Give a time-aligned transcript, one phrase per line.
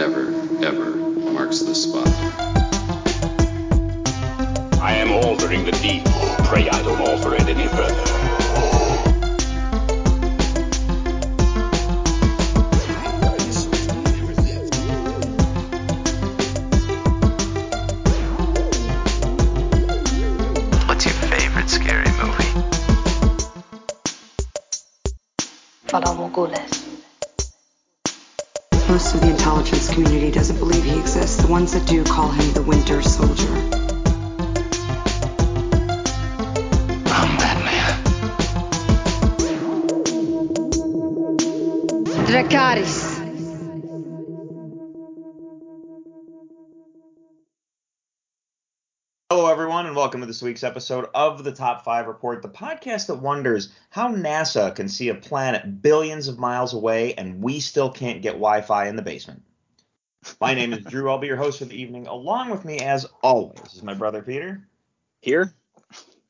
[0.00, 0.32] never,
[0.64, 0.96] ever
[1.30, 2.08] marks the spot.
[4.80, 6.02] I am altering the deed.
[6.46, 8.09] Pray I don't alter it any further.
[50.00, 54.08] Welcome to this week's episode of the Top 5 Report, the podcast that wonders how
[54.08, 58.62] NASA can see a planet billions of miles away and we still can't get Wi
[58.62, 59.42] Fi in the basement.
[60.40, 61.10] My name is Drew.
[61.10, 62.06] I'll be your host for the evening.
[62.06, 64.66] Along with me, as always, is my brother Peter.
[65.20, 65.52] Here?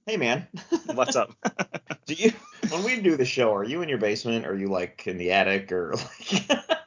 [0.04, 0.48] Hey, man.
[0.92, 1.30] What's up?
[2.06, 2.32] do you,
[2.70, 4.46] when we do the show, are you in your basement?
[4.46, 5.70] Or are you like in the attic?
[5.70, 6.50] Or like.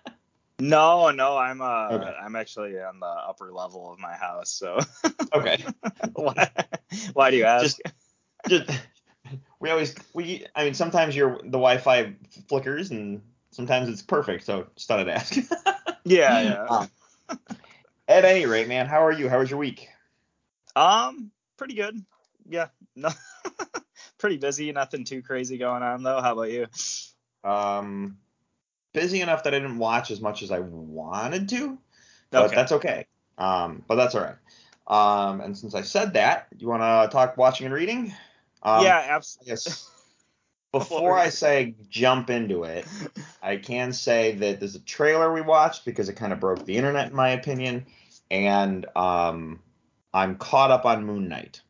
[0.59, 2.15] no, no, I'm uh Okay.
[2.21, 4.79] I'm actually on the upper level of my house, so
[5.33, 5.63] okay.
[6.13, 6.49] why,
[7.13, 7.77] why do you ask?
[8.47, 8.81] Just, just,
[9.59, 12.13] we always, we, I mean, sometimes your the Wi Fi
[12.47, 14.45] flickers and sometimes it's perfect.
[14.45, 15.35] So just thought I'd ask.
[16.03, 16.67] yeah, yeah.
[17.29, 17.39] Um,
[18.09, 19.29] At any rate, man, how are you?
[19.29, 19.87] How was your week?
[20.75, 22.03] Um, pretty good.
[22.49, 22.67] Yeah.
[22.97, 23.09] No
[24.23, 26.21] pretty busy, nothing too crazy going on though.
[26.21, 26.67] How about you?
[27.43, 28.17] Um,
[28.93, 31.77] busy enough that I didn't watch as much as I wanted to,
[32.31, 32.55] but Okay.
[32.55, 33.05] that's okay.
[33.37, 34.35] Um, but that's all right.
[34.85, 38.13] Um, and since I said that, you want to talk watching and reading?
[38.61, 39.51] Um, yeah, absolutely.
[39.51, 39.89] guess
[40.71, 42.85] before I say jump into it,
[43.41, 46.77] I can say that there's a trailer we watched because it kind of broke the
[46.77, 47.85] internet, in my opinion,
[48.31, 49.61] and um,
[50.13, 51.61] I'm caught up on Moon Knight.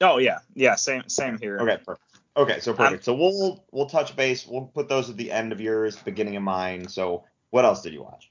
[0.00, 1.58] Oh yeah, yeah, same same here.
[1.58, 2.07] Okay, perfect.
[2.36, 3.04] Okay, so Um, perfect.
[3.04, 4.46] so we'll we'll touch base.
[4.46, 6.88] We'll put those at the end of yours, beginning of mine.
[6.88, 8.30] So what else did you watch?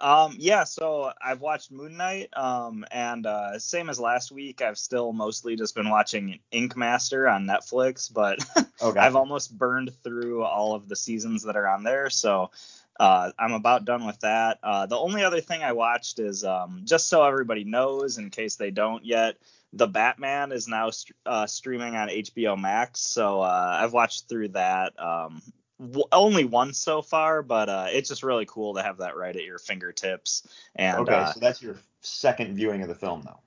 [0.00, 4.76] Um, yeah, so I've watched Moon Knight, um, and uh, same as last week, I've
[4.76, 8.38] still mostly just been watching Ink Master on Netflix, but
[8.82, 9.00] Okay.
[9.00, 12.50] I've almost burned through all of the seasons that are on there, so
[12.98, 14.58] uh, I'm about done with that.
[14.62, 18.56] Uh, the only other thing I watched is um, just so everybody knows, in case
[18.56, 19.36] they don't yet,
[19.76, 20.90] the Batman is now
[21.26, 24.98] uh, streaming on HBO Max, so uh, I've watched through that.
[24.98, 25.42] Um,
[25.80, 29.34] w- only once so far, but uh, it's just really cool to have that right
[29.34, 30.46] at your fingertips.
[30.76, 33.40] And okay, uh, so that's your second viewing of the film, though.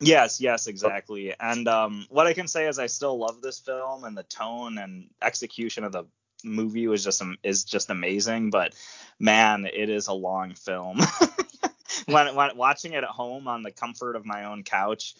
[0.00, 1.34] Yes, yes, exactly.
[1.38, 4.78] And um, what I can say is I still love this film, and the tone
[4.78, 6.04] and execution of the
[6.44, 8.50] movie was just is just amazing.
[8.50, 8.74] But
[9.18, 11.00] man, it is a long film.
[12.08, 15.14] when, when watching it at home on the comfort of my own couch,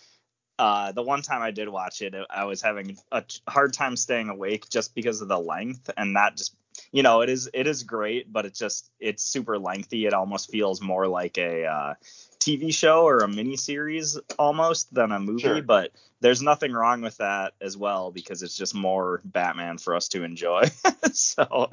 [0.58, 4.28] uh, the one time I did watch it, I was having a hard time staying
[4.28, 6.54] awake just because of the length, and that just
[6.90, 10.06] you know it is it is great, but it just it's super lengthy.
[10.06, 11.94] It almost feels more like a uh,
[12.40, 15.62] TV show or a mini series almost than a movie, Sure.
[15.62, 20.08] but there's nothing wrong with that as well because it's just more Batman for us
[20.08, 20.62] to enjoy.
[21.12, 21.68] so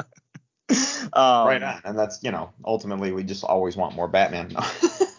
[1.14, 4.56] um, right on, and that's you know ultimately we just always want more Batman.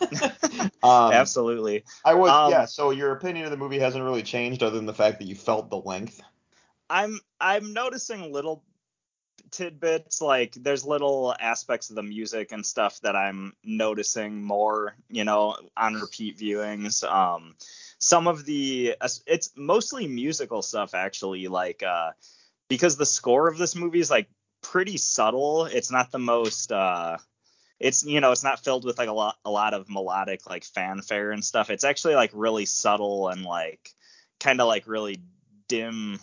[0.83, 1.85] um, Absolutely.
[2.05, 2.65] I would, Um, yeah.
[2.65, 5.35] So your opinion of the movie hasn't really changed, other than the fact that you
[5.35, 6.21] felt the length.
[6.89, 8.63] I'm I'm noticing little
[9.51, 15.25] tidbits like there's little aspects of the music and stuff that I'm noticing more, you
[15.25, 17.05] know, on repeat viewings.
[17.05, 17.55] Um
[17.99, 18.95] some of the
[19.27, 22.13] it's mostly musical stuff actually like uh
[22.69, 24.29] because the score of this movie is like
[24.63, 25.67] pretty subtle.
[25.67, 27.19] It's not the most uh
[27.79, 30.65] it's you know it's not filled with like a lot a lot of melodic like
[30.65, 31.71] fanfare and stuff.
[31.71, 33.95] It's actually like really subtle and like
[34.41, 35.21] kind of like really
[35.69, 36.19] dim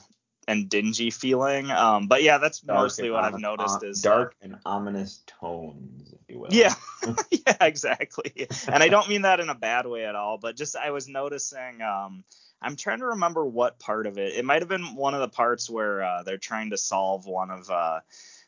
[0.48, 1.72] and dingy feeling.
[1.72, 6.14] Um, but yeah, that's Dark mostly what I've noticed uh, is dark and ominous tones,
[6.14, 6.50] if you will.
[6.52, 6.74] Yeah,
[7.32, 8.48] yeah, exactly.
[8.68, 11.08] And I don't mean that in a bad way at all, but just I was
[11.08, 11.82] noticing.
[11.82, 12.24] Um,
[12.62, 14.36] I'm trying to remember what part of it.
[14.36, 17.52] It might have been one of the parts where uh, they're trying to solve one
[17.52, 18.00] of uh,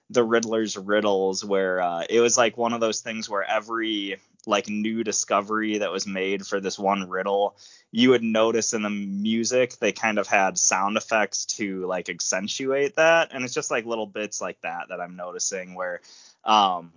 [0.10, 4.18] the Riddler's riddles, where uh, it was like one of those things where every
[4.48, 7.57] like new discovery that was made for this one riddle,
[7.92, 12.96] you would notice in the music they kind of had sound effects to like accentuate
[12.96, 16.02] that, and it's just like little bits like that that I'm noticing where.
[16.44, 16.92] Um,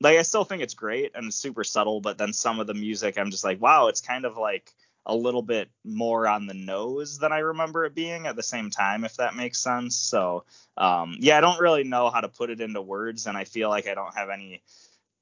[0.00, 3.16] like I still think it's great and super subtle, but then some of the music
[3.16, 4.72] I'm just like, wow, it's kind of like
[5.06, 8.70] a little bit more on the nose than I remember it being at the same
[8.70, 9.96] time, if that makes sense.
[9.96, 10.44] So
[10.76, 13.68] um, yeah, I don't really know how to put it into words, and I feel
[13.68, 14.62] like I don't have any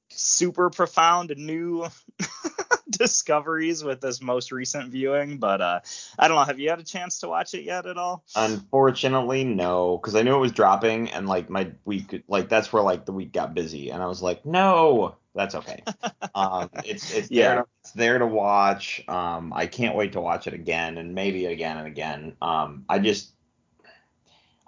[0.08, 1.86] super profound new
[2.90, 5.80] discoveries with this most recent viewing, but uh,
[6.18, 6.44] I don't know.
[6.44, 8.24] Have you had a chance to watch it yet at all?
[8.36, 12.82] Unfortunately, no, because I knew it was dropping, and like my week, like that's where
[12.82, 15.84] like the week got busy, and I was like, no, that's okay.
[16.34, 17.54] um, it's it's Yeah.
[17.54, 19.02] there to, it's there to watch.
[19.08, 22.36] Um, I can't wait to watch it again, and maybe again and again.
[22.42, 23.32] Um, I just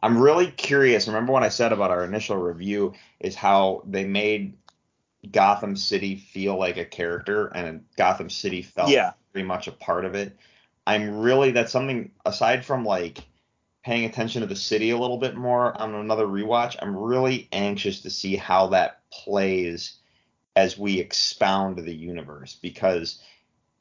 [0.02, 1.06] I'm really curious.
[1.08, 4.58] Remember what I said about our initial review is how they made
[5.30, 9.12] Gotham City feel like a character, and Gotham City felt Yeah.
[9.32, 10.36] very much a part of it.
[10.86, 13.24] I'm really that's something aside from like
[13.84, 16.76] paying attention to the city a little bit more on another rewatch.
[16.80, 19.98] I'm really anxious to see how that plays
[20.56, 23.20] as we expound the universe because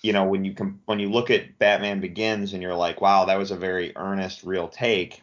[0.02, 3.26] you know when you com- when you look at Batman Begins and you're like, wow,
[3.26, 5.22] that was a very earnest, real take.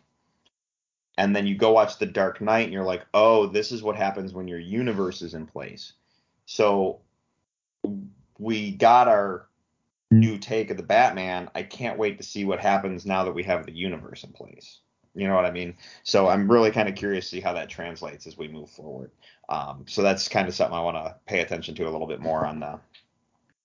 [1.19, 3.97] And then you go watch The Dark Knight and you're like, oh, this is what
[3.97, 5.93] happens when your universe is in place.
[6.47, 7.01] So
[8.39, 9.47] we got our
[10.11, 11.51] new take of the Batman.
[11.55, 14.81] I can't wait to see what happens now that we have the universe in place.
[15.15, 15.77] You know what I mean?
[16.05, 19.11] So I'm really kind of curious to see how that translates as we move forward.
[19.51, 22.21] Um, so that's kind of something I want to pay attention to a little bit
[22.21, 22.79] more on the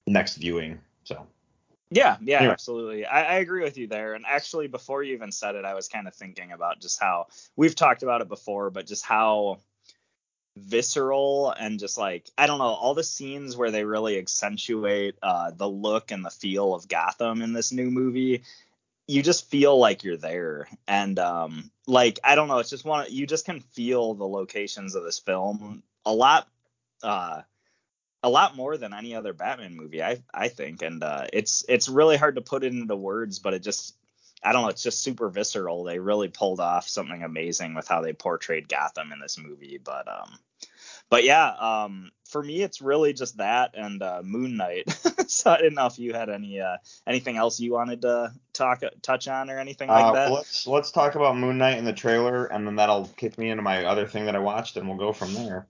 [0.08, 0.80] next viewing.
[1.04, 1.28] So
[1.92, 2.54] Yeah, yeah, Anyway.
[2.54, 3.06] absolutely.
[3.06, 4.16] I, I agree with you there.
[4.16, 7.28] And actually, before you even said it, I was kind of thinking about just how
[7.56, 9.60] we've talked about it before, but just how
[10.58, 15.52] visceral and just like I don't know all the scenes where they really accentuate uh,
[15.52, 18.44] the look and the feel of Gotham in this new movie.
[19.08, 23.06] You just feel like you're there, and um, like I don't know, it's just one.
[23.10, 26.48] You just can feel the locations of this film a lot.
[27.04, 27.42] Uh,
[28.24, 31.88] a lot more than any other Batman movie, I I think, and uh, it's it's
[31.88, 33.96] really hard to put it into words, but it just
[34.44, 35.84] I don't know, it's just super visceral.
[35.84, 40.08] They really pulled off something amazing with how they portrayed Gotham in this movie, but
[40.08, 40.40] um,
[41.16, 44.92] but yeah, um, for me it's really just that and uh, Moon Knight.
[45.28, 46.76] so I didn't know if you had any uh
[47.08, 50.32] anything else you wanted to talk touch on or anything like uh, that.
[50.34, 53.64] let's let's talk about Moon Knight in the trailer, and then that'll kick me into
[53.64, 55.68] my other thing that I watched, and we'll go from there.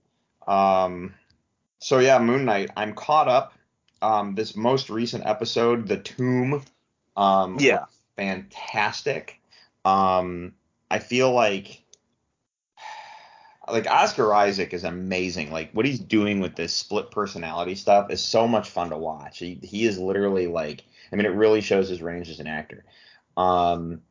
[0.48, 1.14] Um,
[1.78, 2.72] so yeah, Moon Knight.
[2.76, 3.52] I'm caught up.
[4.02, 6.64] Um, this most recent episode, The Tomb.
[7.16, 7.84] Um, Yeah.
[8.16, 9.40] fantastic.
[9.84, 10.54] Um,
[10.90, 11.84] I feel like
[13.70, 15.50] like Oscar Isaac is amazing.
[15.50, 19.38] Like what he's doing with this split personality stuff is so much fun to watch.
[19.38, 22.84] He he is literally like I mean it really shows his range as an actor.
[23.36, 24.02] Um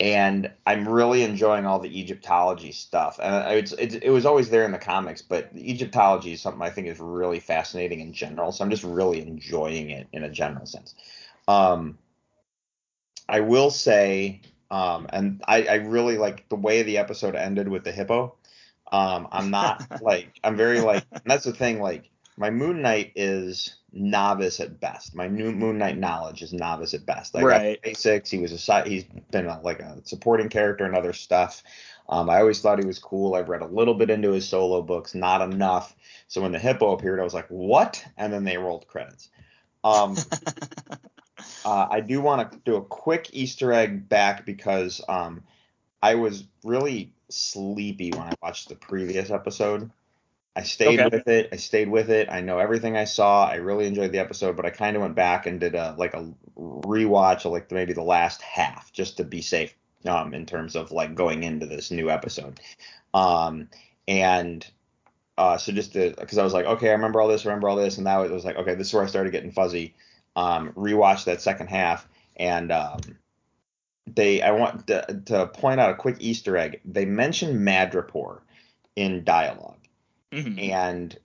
[0.00, 3.20] and I'm really enjoying all the Egyptology stuff.
[3.22, 6.70] And it's, it's it was always there in the comics, but Egyptology is something I
[6.70, 8.50] think is really fascinating in general.
[8.50, 10.94] So I'm just really enjoying it in a general sense.
[11.46, 11.98] Um,
[13.28, 14.40] I will say,
[14.70, 18.34] um, and I, I really like the way the episode ended with the hippo.
[18.92, 23.12] Um, I'm not like I'm very like and that's the thing like my Moon Knight
[23.16, 25.14] is novice at best.
[25.14, 27.36] My new Moon Knight knowledge is novice at best.
[27.36, 27.82] I Right.
[27.82, 28.30] basics.
[28.30, 28.86] He was a side.
[28.86, 31.62] He's been a, like a supporting character and other stuff.
[32.08, 33.34] Um, I always thought he was cool.
[33.34, 35.94] I've read a little bit into his solo books, not enough.
[36.28, 39.28] So when the hippo appeared, I was like, "What?" And then they rolled credits.
[39.84, 40.16] Um,
[41.64, 45.44] uh, I do want to do a quick Easter egg back because um,
[46.02, 49.90] I was really sleepy when I watched the previous episode.
[50.56, 51.16] I stayed Okay.
[51.16, 51.48] with it.
[51.52, 52.28] I stayed with it.
[52.28, 53.46] I know everything I saw.
[53.46, 56.14] I really enjoyed the episode, but I kind of went back and did a like
[56.14, 59.74] a rewatch of like maybe the last half just to be safe
[60.06, 62.60] um, in terms of like going into this new episode.
[63.14, 63.68] Um,
[64.08, 64.66] and
[65.38, 67.76] uh, so just to because I was like, okay, I remember all this, remember all
[67.76, 69.94] this, and now it was like, okay, this is where I started getting fuzzy.
[70.36, 72.06] Um, rewatch that second half,
[72.36, 73.00] and um,
[74.06, 76.80] they I want to, to point out a quick Easter egg.
[76.84, 78.40] They mention Madripoor
[78.96, 79.78] in dialogue,
[80.32, 80.58] Mhm.
[80.70, 81.18] and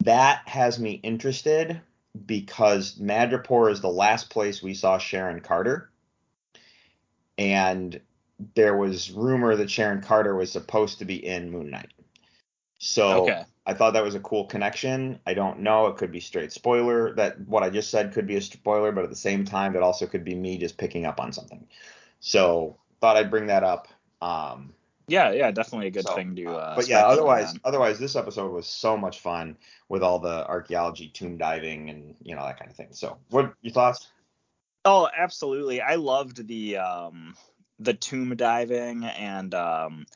[0.00, 1.80] that has me interested
[2.26, 5.90] because Madripoor is the last place we saw Sharon Carter,
[7.38, 8.00] and
[8.54, 11.92] there was rumor that Sharon Carter was supposed to be in Moon Knight.
[12.78, 13.44] So Okay.
[13.64, 15.20] I thought that was a cool connection.
[15.26, 15.86] I don't know.
[15.86, 17.14] It could be straight spoiler.
[17.14, 19.82] That what I just said could be a spoiler, but at the same time, it
[19.82, 21.66] also could be me just picking up on something.
[22.18, 23.88] So thought I'd bring that up.
[24.20, 24.74] Um,
[25.06, 26.50] Yeah, yeah, definitely a good so, thing to.
[26.50, 29.56] Uh, but yeah, otherwise, otherwise, this episode was so much fun
[29.88, 32.88] with all the archaeology, tomb diving, and you know that kind of thing.
[32.90, 34.08] So, what your thoughts?
[34.84, 35.80] Oh, absolutely.
[35.80, 37.36] I loved the um
[37.78, 40.06] the tomb diving and um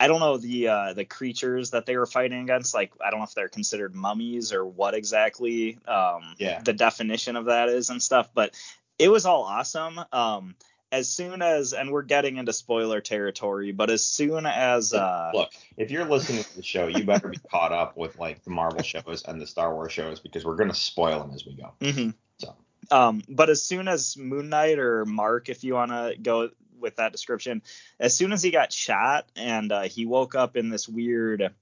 [0.00, 3.20] I don't know the uh the creatures that they were fighting against like I don't
[3.20, 6.60] know if they're considered mummies or what exactly um Yeah.
[6.62, 8.54] the definition of that is and stuff, but
[8.98, 10.00] it was all awesome.
[10.12, 10.54] Um
[10.90, 15.50] as soon as and we're getting into spoiler territory, but as soon as uh Look,
[15.76, 18.82] if you're listening to the show, you better be caught up with like the Marvel
[18.82, 21.74] shows and the Star Wars shows because we're gonna spoil them as we go.
[21.80, 22.14] mhm.
[22.38, 22.54] So
[22.90, 26.50] Um, but as soon as Moon Knight or Mark, if you want to go
[26.80, 27.62] with that description,
[27.98, 31.52] as soon as he got shot and uh, he woke up in this weird,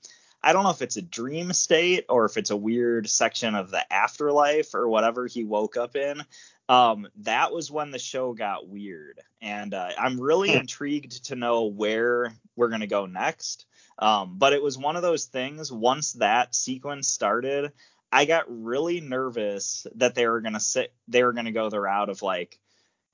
[0.43, 3.71] I don't know if it's a dream state or if it's a weird section of
[3.71, 6.23] the afterlife or whatever he woke up in.
[6.69, 11.67] Um, that was when the show got weird, and uh, I'm really intrigued to know
[11.67, 13.67] where we're gonna go next.
[13.99, 15.73] Um, but it was one of those things.
[15.73, 17.73] Once that sequence started,
[18.11, 22.09] I got really nervous that they were gonna sit they were gonna go the route
[22.09, 22.59] of like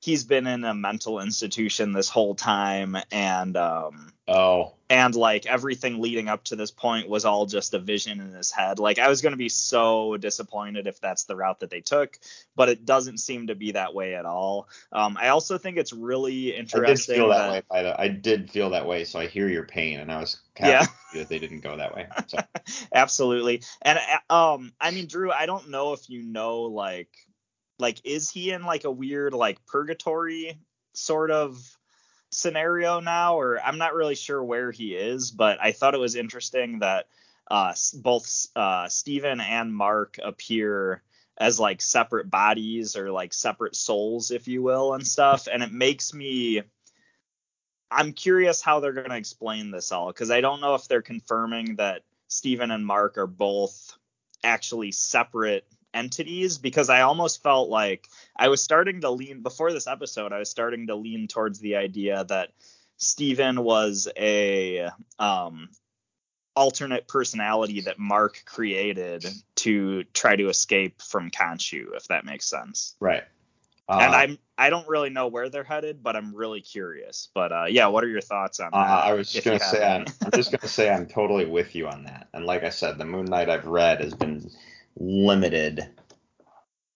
[0.03, 6.03] he's been in a mental institution this whole time and um oh and like everything
[6.03, 8.79] leading up to this point was all just a vision in his head.
[8.79, 12.19] Like I was gonna be so disappointed if that's the route that they took,
[12.55, 14.69] but it doesn't seem to be that way at all.
[14.93, 17.63] Um I also think it's really interesting I did feel that, way.
[17.71, 20.41] By the, I did feel that way, so I hear your pain, and I was
[20.61, 20.85] Yeah.
[21.15, 22.07] that they didn't go that way.
[22.27, 22.39] So
[22.95, 23.63] Absolutely.
[23.81, 27.09] And uh, um I mean Drew, I don't know if you know like
[27.83, 30.59] like is he in like a weird like purgatory
[30.95, 31.59] sort of
[32.31, 33.39] scenario now?
[33.39, 37.09] Or I'm not really sure where he is, but I thought it was interesting that
[37.51, 41.03] uh both uh Steven and Mark appear
[41.37, 45.49] as like separate bodies or like separate souls if you will and stuff.
[45.53, 46.63] And it makes me
[47.91, 51.03] I'm curious how they're going to explain this all because I don't know if they're
[51.03, 53.99] confirming that Steven and Mark are both
[54.43, 59.87] actually separate entities because I almost felt like I was starting to lean before this
[59.87, 62.51] episode I was starting to lean towards the idea that
[62.97, 65.69] Steven was a um
[66.55, 69.25] alternate personality that Mark created
[69.57, 72.95] to try to escape from Khonshu if that makes sense.
[73.01, 73.25] right.
[73.89, 77.29] and Uh, I'm I don't really know where they're headed, but I'm really curious.
[77.35, 78.77] But uh, yeah, what are your thoughts on that?
[78.77, 80.05] Uh, I was just gonna say I'm.
[80.25, 82.29] I'm just gonna say I'm totally with you on that.
[82.33, 84.49] And like I said, the Moon Knight I've read has been
[84.97, 85.89] limited,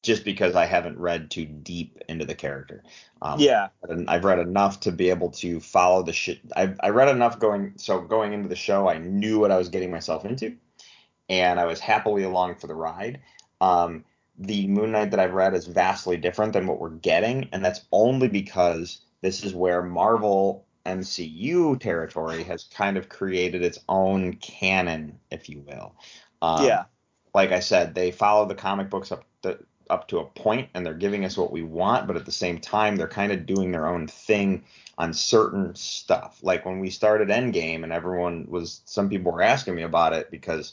[0.02, 2.82] just because I haven't read too deep into the character.
[3.22, 3.68] Um, yeah,
[4.08, 6.40] I've read enough to be able to follow the shit.
[6.56, 9.68] I I read enough going so going into the show, I knew what I was
[9.68, 10.56] getting myself into,
[11.28, 13.20] and I was happily along for the ride.
[13.60, 14.04] Um,
[14.38, 17.80] the Moon Knight that I've read is vastly different than what we're getting, and that's
[17.90, 25.18] only because this is where Marvel MCU territory has kind of created its own canon,
[25.30, 25.96] if you will.
[26.42, 26.84] Um, yeah,
[27.36, 29.58] like I said, they follow the comic books up the,
[29.90, 32.58] up to a point, and they're giving us what we want, but at the same
[32.58, 34.64] time, they're kind of doing their own thing
[34.96, 36.38] on certain stuff.
[36.42, 40.30] Like when we started Endgame, and everyone was, some people were asking me about it
[40.30, 40.72] because,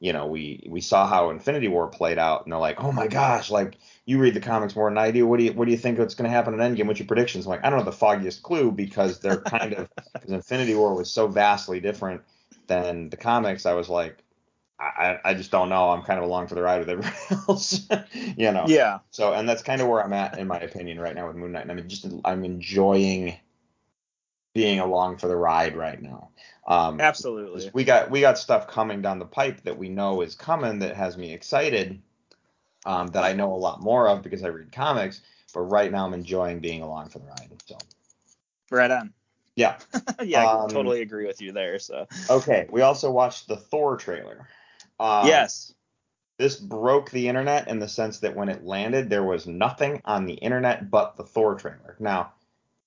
[0.00, 3.06] you know, we we saw how Infinity War played out, and they're like, oh my
[3.06, 5.28] gosh, like you read the comics more than I do.
[5.28, 6.88] What do you what do you think what's going to happen in Endgame?
[6.88, 7.46] What's your predictions?
[7.46, 10.92] I'm like, I don't have the foggiest clue because they're kind of because Infinity War
[10.96, 12.22] was so vastly different
[12.66, 13.64] than the comics.
[13.64, 14.24] I was like,
[14.80, 15.90] I, I just don't know.
[15.90, 17.12] I'm kind of along for the ride with everyone
[17.48, 17.86] else,
[18.36, 18.66] you know.
[18.68, 21.36] yeah, So, and that's kind of where I'm at in my opinion right now with
[21.36, 21.68] Moon Knight.
[21.68, 23.36] And I'm just I'm enjoying
[24.54, 26.30] being along for the ride right now.
[26.66, 27.70] Um, absolutely.
[27.72, 30.96] we got we got stuff coming down the pipe that we know is coming that
[30.96, 32.00] has me excited.
[32.86, 35.20] Um, that I know a lot more of because I read comics.
[35.52, 37.50] But right now I'm enjoying being along for the ride.
[37.66, 37.76] So
[38.70, 39.12] Right on.
[39.56, 39.78] yeah.
[40.22, 41.78] yeah, I Um, totally agree with you there.
[41.78, 42.66] So Okay.
[42.70, 44.46] We also watched the Thor trailer.
[45.00, 45.74] Um, yes,
[46.38, 50.26] this broke the internet in the sense that when it landed, there was nothing on
[50.26, 51.96] the internet but the Thor trailer.
[51.98, 52.32] Now,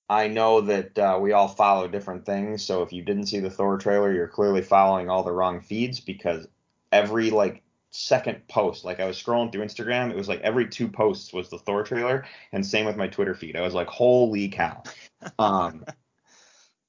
[0.08, 3.50] I know that uh, we all follow different things, so if you didn't see the
[3.50, 6.46] Thor trailer, you're clearly following all the wrong feeds because
[6.92, 10.88] every like second post, like I was scrolling through Instagram, it was like every two
[10.88, 13.56] posts was the Thor trailer, and same with my Twitter feed.
[13.56, 14.82] I was like, holy cow.
[15.38, 15.86] Um,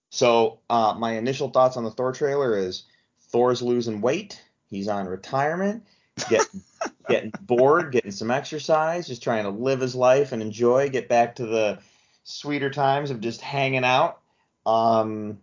[0.10, 2.84] so uh, my initial thoughts on the Thor trailer is
[3.30, 4.42] Thor's losing weight.
[4.70, 5.86] He's on retirement,
[6.30, 6.62] getting
[7.10, 11.36] getting bored, getting some exercise, just trying to live his life and enjoy, get back
[11.36, 11.80] to the
[12.24, 14.20] sweeter times of just hanging out.
[14.66, 15.40] Um,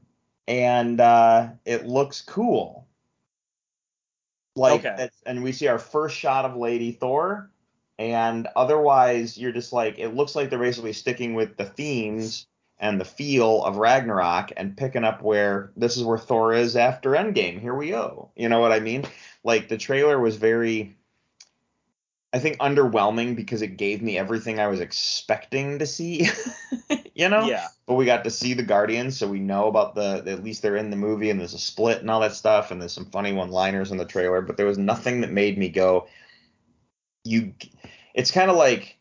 [0.49, 2.87] and uh, it looks cool.
[4.57, 5.09] Like, Okay.
[5.25, 7.51] and we see our first shot of Lady Thor,
[7.99, 12.47] and otherwise you're just like, it looks like they're basically sticking with the themes
[12.79, 17.11] and the feel of Ragnarok and picking up where this is where Thor is after
[17.11, 17.61] Endgame.
[17.61, 18.31] Here we go.
[18.37, 19.05] You know what I mean?
[19.45, 20.97] Like the trailer was very
[22.35, 26.29] I think underwhelming because it gave me everything I was expecting to see.
[27.15, 27.47] you know?
[27.47, 30.63] yeah, But we got to see the Guardians, so we know about the at least
[30.63, 33.11] they're in the movie and there's a split and all that stuff and there's some
[33.11, 36.09] funny one-liners in the trailer, but there was nothing that made me go
[37.25, 37.55] you
[38.15, 38.99] it's kind of like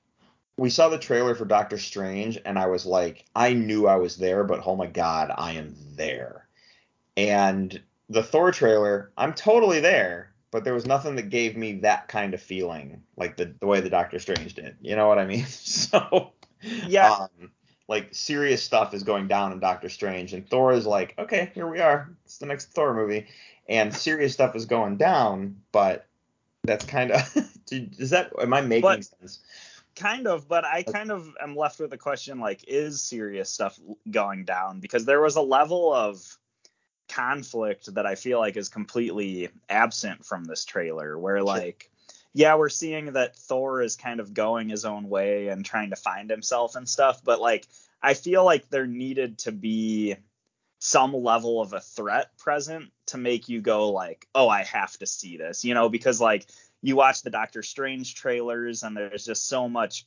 [0.61, 4.17] we saw the trailer for Doctor Strange, and I was like, I knew I was
[4.17, 6.45] there, but oh my god, I am there.
[7.17, 12.07] And the Thor trailer, I'm totally there, but there was nothing that gave me that
[12.09, 14.75] kind of feeling, like the the way the Doctor Strange did.
[14.81, 15.45] You know what I mean?
[15.49, 16.31] So
[16.87, 17.09] Yeah.
[17.11, 17.49] um,
[17.87, 21.67] like serious stuff is going down in Doctor Strange, and Thor is like, okay, here
[21.67, 22.07] we are.
[22.25, 23.25] It's the next Thor movie,
[23.67, 26.05] and serious stuff is going down, but
[26.65, 27.35] that's kind of
[27.71, 29.39] is that am I making But- sense?
[29.95, 33.79] Kind of but i kind of am left with the question like is serious stuff
[34.09, 34.79] going down?
[34.79, 36.37] Because there was a level of
[37.11, 41.91] conflict that i feel like is completely absent from this trailer where like
[42.33, 45.97] yeah we're seeing that thor is kind of going his own way and trying to
[45.97, 47.67] find himself and stuff but like
[48.01, 50.15] i feel like there needed to be
[50.79, 55.05] some level of a threat present to make you go like oh i have to
[55.05, 56.47] see this you know because like
[56.81, 60.05] you watch the Doctor Strange trailers and there's just so much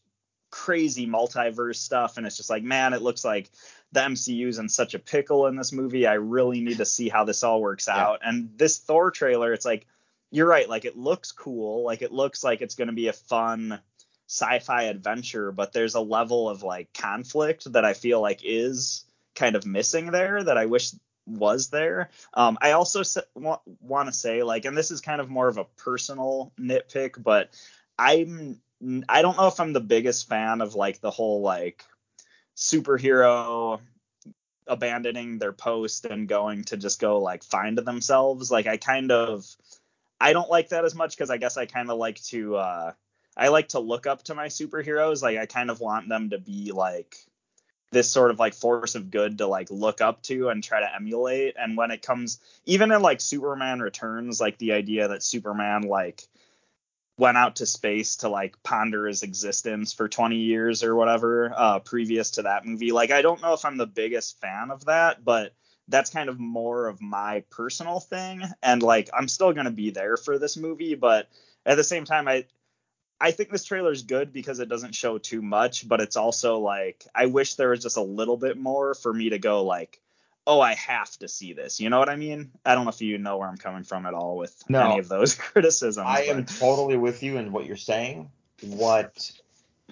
[0.50, 3.50] crazy multiverse stuff and it's just like man it looks like
[3.90, 7.24] the MCU's in such a pickle in this movie I really need to see how
[7.24, 7.96] this all works Yeah.
[8.00, 9.86] out and this Thor trailer it's like
[10.30, 13.12] you're right like it looks cool like it looks like it's going to be a
[13.12, 13.80] fun
[14.28, 19.04] sci-fi adventure but there's a level of like conflict that I feel like is
[19.34, 20.92] kind of missing there that I wish
[21.26, 22.10] was there.
[22.34, 23.02] Um, I also
[23.34, 27.54] want to say like, and this is kind of more of a personal nitpick, but
[27.98, 28.60] I'm
[29.08, 31.84] I don't know if I'm the biggest fan of like the whole like
[32.56, 33.80] superhero
[34.66, 38.50] abandoning their post and going to just go like find themselves.
[38.50, 39.46] Like I kind of
[40.20, 42.92] I don't like that as much because I guess I kind of like to uh
[43.36, 45.22] I like to look up to my superheroes.
[45.22, 47.16] Like I kind of want them to be like
[47.94, 50.94] this sort of like force of good to like look up to and try to
[50.94, 51.54] emulate.
[51.58, 56.28] And when it comes even in like Superman Returns, like the idea that Superman like
[57.16, 61.78] went out to space to like ponder his existence for 20 years or whatever uh
[61.78, 62.92] previous to that movie.
[62.92, 65.54] Like I don't know if I'm the biggest fan of that, but
[65.88, 69.90] that's kind of more of my personal thing and like I'm still going to be
[69.90, 71.28] there for this movie, but
[71.64, 72.46] at the same time I
[73.20, 76.58] I think this trailer is good because it doesn't show too much, but it's also
[76.58, 80.00] like I wish there was just a little bit more for me to go like,
[80.46, 81.80] oh, I have to see this.
[81.80, 82.50] You know what I mean?
[82.66, 84.90] I don't know if you know where I'm coming from at all with No.
[84.90, 86.04] any of those criticisms.
[86.06, 88.30] I am totally with you in what you're saying.
[88.62, 89.30] What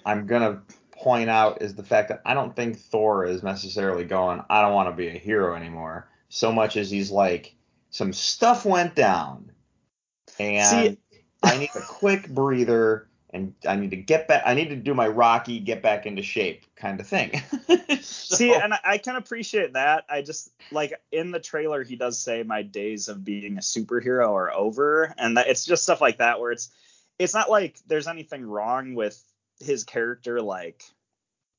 [0.05, 4.41] I'm gonna point out is the fact that I don't think Thor is necessarily going,
[4.49, 7.55] I don't want to be a hero anymore, so much as he's like,
[7.89, 9.51] some stuff went down.
[10.39, 10.97] And See-
[11.41, 14.93] I need a quick breather and I need to get back I need to do
[14.93, 17.41] my Rocky get back into shape kind of thing.
[18.01, 20.05] So- See, and I, I can appreciate that.
[20.09, 24.31] I just like in the trailer he does say my days of being a superhero
[24.33, 26.69] are over, and that it's just stuff like that where it's
[27.19, 29.21] it's not like there's anything wrong with
[29.59, 30.83] his character like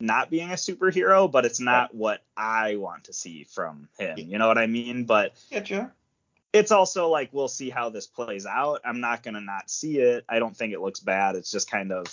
[0.00, 4.18] not being a superhero, but it's not what I want to see from him.
[4.18, 5.04] You know what I mean?
[5.04, 5.92] But Getcha.
[6.54, 8.80] It's also like we'll see how this plays out.
[8.84, 10.24] I'm not gonna not see it.
[10.28, 11.36] I don't think it looks bad.
[11.36, 12.06] It's just kind of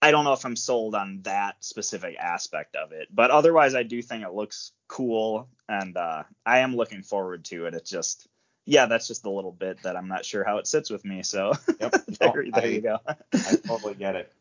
[0.00, 3.08] I don't know if I'm sold on that specific aspect of it.
[3.14, 7.66] But otherwise I do think it looks cool and uh I am looking forward to
[7.66, 7.74] it.
[7.74, 8.28] It's just
[8.64, 11.24] yeah, that's just a little bit that I'm not sure how it sits with me.
[11.24, 11.92] So Yep.
[12.20, 12.98] there, No, there I- you go.
[13.34, 14.32] I totally get it.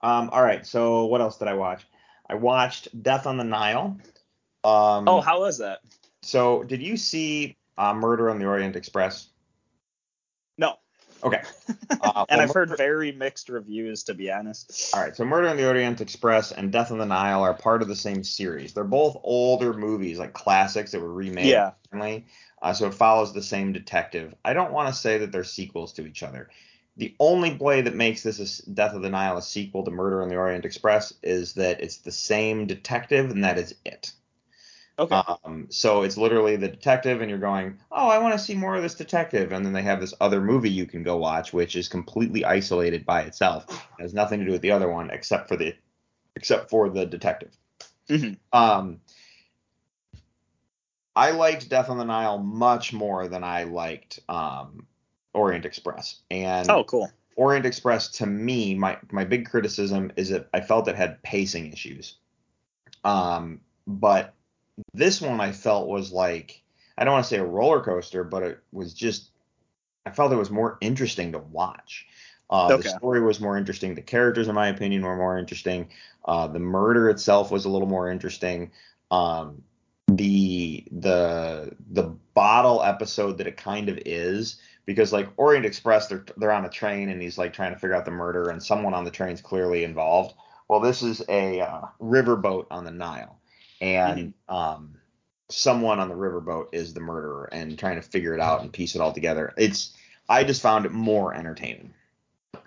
[0.00, 1.84] Um, all right, so what else did I watch?
[2.30, 3.98] I watched Death on the Nile.
[4.64, 5.80] Um, oh, how was that?
[6.22, 9.28] so did you see uh, Murder on the Orient Express?
[10.58, 10.76] No.
[11.22, 11.42] Okay.
[12.00, 14.94] Uh, and well, I've heard very mixed reviews to be honest.
[14.94, 17.82] All right, so Murder on the Orient Express and Death on the Nile are part
[17.82, 18.72] of the same series.
[18.72, 21.72] They're both older movies, like classics that were remade Yeah.
[21.90, 22.26] recently.
[22.62, 24.32] Uh, so it follows the same detective.
[24.44, 26.50] I don't want to say that they're sequels to each other.
[26.96, 30.28] The only way that makes this Death of the Nile a sequel to Murder on
[30.28, 34.12] the Orient Express is that it's the same detective, and that is it.
[34.98, 35.22] Okay.
[35.44, 38.74] Um, so it's literally the detective, and you're going, oh, I want to see more
[38.74, 41.76] of this detective, and then they have this other movie you can go watch, which
[41.76, 43.66] is completely isolated by itself,
[43.98, 45.74] it has nothing to do with the other one except for the
[46.34, 47.56] except for the detective.
[48.08, 48.38] Mhm.
[48.52, 49.00] Um,
[51.14, 54.86] I liked Death on the Nile much more than I liked um,
[55.32, 57.10] Orient Express, and oh, cool.
[57.36, 61.72] Orient Express to me, my my big criticism is that I felt it had pacing
[61.72, 62.16] issues.
[63.04, 64.34] Um, but
[64.94, 66.62] this one I felt was like
[66.96, 69.30] I don't want to say a roller coaster, but it was just
[70.04, 72.06] I felt it was more interesting to watch.
[72.50, 72.82] Uh, Okay.
[72.82, 73.94] The story was more interesting.
[73.94, 75.90] The characters, in my opinion, were more interesting.
[76.24, 78.70] Uh, the murder itself was a little more interesting.
[79.10, 79.62] Um,
[80.08, 86.24] the the the bottle episode that it kind of is because like Orient Express they're
[86.38, 88.94] they're on a train and he's like trying to figure out the murder and someone
[88.94, 90.34] on the train's clearly involved.
[90.66, 93.38] Well, this is a uh, riverboat on the Nile,
[93.80, 94.94] and um,
[95.48, 98.94] someone on the riverboat is the murderer, and trying to figure it out and piece
[98.94, 99.54] it all together.
[99.56, 99.96] It's
[100.28, 101.94] I just found it more entertaining.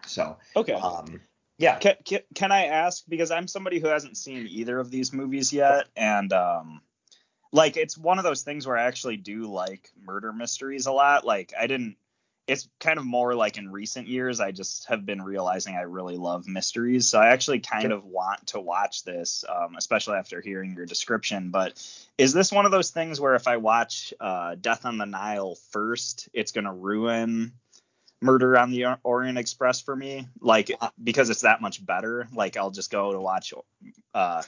[0.06, 0.74] So, Okay.
[0.74, 1.22] um,
[1.58, 5.14] yeah, Can, can, can I ask because I'm somebody who hasn't seen either of these
[5.14, 6.82] movies yet, and um,
[7.52, 11.26] like it's one of those things where I actually do like murder mysteries a lot.
[11.26, 11.98] Like I didn't.
[12.52, 16.18] It's kind of more like in recent years I just have been realizing I really
[16.18, 20.74] love mysteries, so I actually kind of want to watch this, um, especially after hearing
[20.76, 21.50] your description.
[21.50, 21.82] But
[22.18, 25.56] is this one of those things where if I watch uh, Death on the Nile
[25.72, 27.54] first, it's gonna ruin
[28.22, 32.28] Murder on the Orient Express for me, like because it's that much better.
[32.34, 33.54] Like I'll just go to watch
[34.14, 34.44] uh,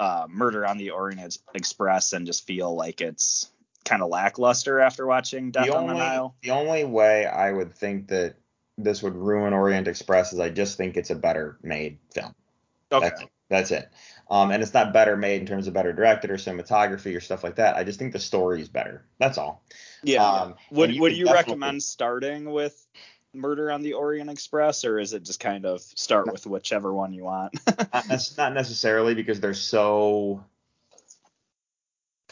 [0.00, 3.50] uh, Murder on the Orient Express and just feel like it's
[3.88, 6.34] kind of lackluster after watching Death the on the only Nile.
[6.42, 8.36] the only way I would think that
[8.76, 12.34] this would ruin Orient Express is I just think it's a better made film.
[12.92, 13.08] Okay.
[13.08, 13.28] That's it.
[13.50, 13.88] That's it.
[14.30, 17.42] Um, and it's not better made in terms of better directed or cinematography or stuff
[17.42, 17.76] like that.
[17.76, 19.04] I just think the story is better.
[19.18, 19.64] That's all.
[20.02, 20.24] Yeah.
[20.30, 22.86] Um, would you Would you definitely- recommend starting with
[23.34, 27.12] Murder on the Orient Express, or is it just kind of start with whichever one
[27.12, 27.54] you want?
[27.92, 30.44] Not, not necessarily because they're so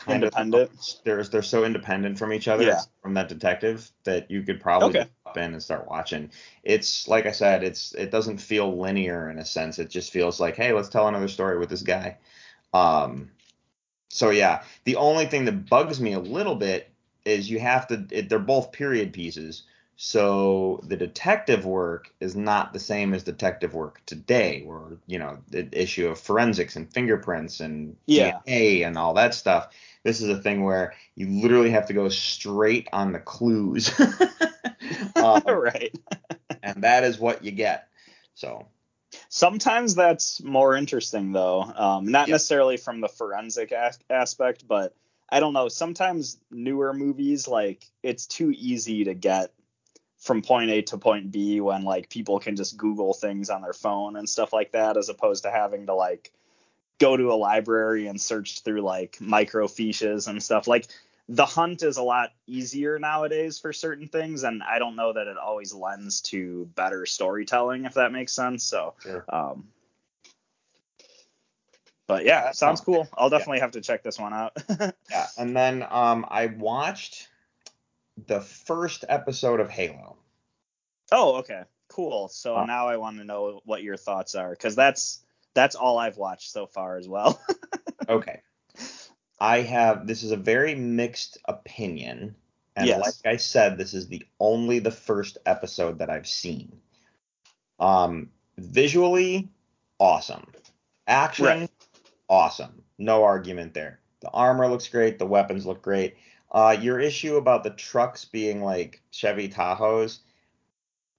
[0.07, 0.71] kind Independent.
[0.71, 2.81] Of, they're they're so independent from each other Yeah.
[3.03, 5.11] from that detective that you could probably Okay.
[5.25, 6.31] hop in and start watching.
[6.63, 9.79] It's like I said, it's it doesn't feel linear in a sense.
[9.79, 12.19] It just feels like, hey, let's tell another story with this guy.
[12.73, 13.31] Um,
[14.11, 16.91] so yeah, the only thing that bugs me a little bit
[17.25, 18.07] is you have to.
[18.11, 19.65] It, they're both period pieces.
[19.97, 25.39] So the detective work is not the same as detective work today, where you know
[25.49, 28.41] the issue of forensics and fingerprints and Yeah.
[28.47, 29.69] DNA and all that stuff.
[30.05, 33.91] This is a thing where you literally have to go straight on the clues,
[35.17, 35.95] um, right.
[36.63, 37.89] and that is what you get.
[38.35, 38.67] So
[39.31, 41.63] Sometimes that's more interesting though.
[41.63, 42.35] Um, not Yeah.
[42.35, 44.95] necessarily from the forensic as- aspect, but
[45.29, 45.69] I don't know.
[45.69, 49.53] Sometimes newer movies like it's too easy to get
[50.27, 53.73] from point A to point B when like people can just Google things on their
[53.73, 56.33] phone and stuff like that, as opposed to having to like
[56.99, 60.67] go to a library and search through like microfiches and stuff.
[60.67, 60.89] Like
[61.29, 65.29] the hunt is a lot easier nowadays for certain things, and I don't know that
[65.29, 68.65] it always lends to better storytelling, if that makes sense.
[68.65, 69.25] So, Sure.
[69.29, 69.69] um,
[72.09, 73.09] but yeah, sounds cool.
[73.17, 74.57] I'll definitely have to check this one out.
[75.11, 77.29] yeah, and then um, I watched
[78.27, 80.17] the first episode of Halo.
[81.13, 82.29] oh, okay, cool.
[82.29, 85.25] So Uh, now I want to know what your thoughts are, because that's
[85.55, 87.41] that's all I've watched so far as well.
[88.09, 88.41] Okay.
[89.41, 92.37] I have this is a very mixed opinion.
[92.77, 93.01] And Yes.
[93.01, 96.81] like I said, this is the only the first episode that I've seen.
[97.81, 99.49] Um visually
[99.99, 100.47] awesome.
[101.09, 101.71] Action Right.
[102.29, 102.83] awesome.
[102.99, 103.99] No argument there.
[104.21, 106.17] The armor looks great, the weapons look great.
[106.51, 110.21] Uh your issue about the trucks being like Chevy Tahoes,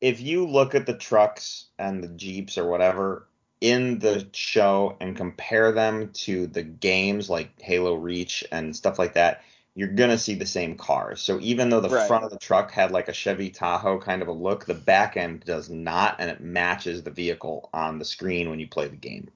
[0.02, 3.28] if you look at the trucks and the Jeeps or whatever
[3.62, 9.14] in the show and compare them to the games like Halo Reach and stuff like
[9.14, 9.44] that,
[9.76, 11.22] you're gonna see the same cars.
[11.22, 11.90] So even though the Right.
[11.90, 15.18] front of the truck had like a Chevy Tahoe kind of a look, the back
[15.18, 18.96] end does not, and it matches the vehicle on the screen when you play the
[18.96, 19.30] game.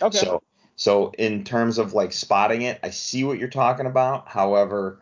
[0.00, 0.26] okay.
[0.26, 0.42] So
[0.76, 4.28] so in terms of like spotting it, I see what you're talking about.
[4.28, 5.00] However,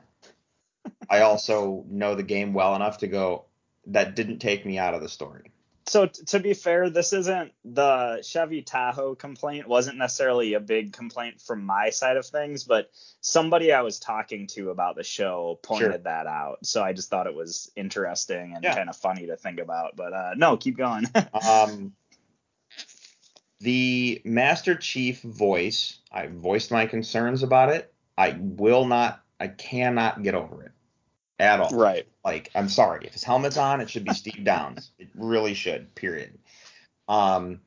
[1.11, 3.47] I also know the game well enough to go
[3.87, 5.51] that didn't take me out of the story.
[5.87, 10.95] so t- to be fair, this isn't the Chevy Tahoe complaint wasn't necessarily a big
[10.95, 12.91] complaint from my side of things, but
[13.21, 15.99] somebody I was talking to about the show pointed Sure.
[15.99, 16.65] that out.
[16.65, 18.75] So I just thought it was interesting and Yeah.
[18.75, 19.97] kind of funny to think about.
[19.97, 21.05] But uh, no, keep going.
[21.47, 21.93] Um,
[23.61, 27.93] the Master Chief voice, I voiced my concerns about it.
[28.17, 30.73] I will not, I cannot get over it
[31.39, 31.71] at all.
[31.71, 32.07] right.
[32.25, 33.07] Like, I'm sorry.
[33.07, 34.91] If his helmet's on, it should be Steve Downes.
[34.99, 35.95] It really should.
[35.95, 36.39] Period.
[37.09, 37.61] Um,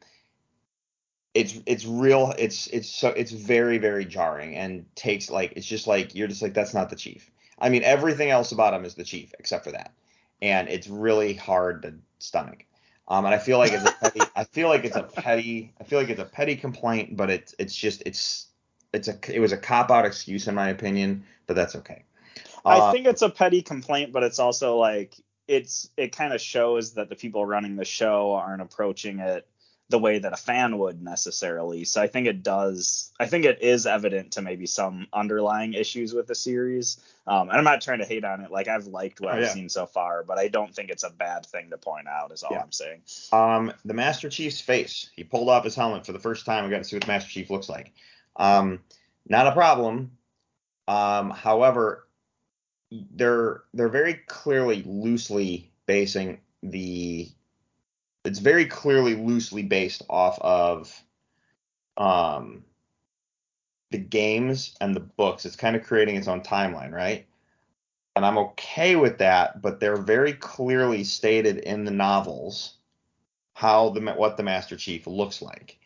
[1.38, 2.34] it's it's real.
[2.38, 6.42] It's it's so it's very very jarring and takes like it's just like you're just
[6.42, 7.30] like that's not the chief.
[7.60, 9.94] I mean everything else about him is the chief except for that,
[10.42, 12.66] and it's really hard to stomach.
[13.08, 15.84] Um, and I feel like it's a petty, I feel like it's a petty I
[15.84, 18.48] feel like it's a petty complaint, but it's it's just it's
[18.92, 22.04] it's a it was a cop out excuse in my opinion, but that's okay.
[22.68, 25.16] I Uh, think it's a petty complaint, but it's also like
[25.48, 29.48] it's it kind of shows that the people running the show aren't approaching it
[29.90, 31.86] the way that a fan would necessarily.
[31.86, 33.14] So I think it does.
[33.18, 36.98] I think it is evident to maybe some underlying issues with the series.
[37.26, 38.52] Um, and I'm not trying to hate on it.
[38.52, 39.54] Like I've liked what Oh, I've yeah.
[39.54, 42.34] seen so far, but I don't think it's a bad thing to point out.
[42.34, 42.64] Is all Yeah.
[42.64, 43.02] I'm saying.
[43.32, 45.10] Um, the Master Chief's face.
[45.16, 46.66] He pulled off his helmet for the first time.
[46.66, 47.94] We got to see what the Master Chief looks like.
[48.36, 48.82] Um,
[49.30, 50.12] not a problem.
[50.90, 52.07] Um, however,
[52.92, 57.30] they're they're very clearly loosely basing the.
[58.26, 61.02] It's very clearly loosely based off of,
[61.96, 62.66] um,
[63.92, 65.46] the games and the books.
[65.46, 67.26] It's kind of creating its own timeline, right?
[68.16, 72.74] And I'm okay with that, but they're very clearly stated in the novels
[73.54, 75.80] how the what the Master Chief looks like.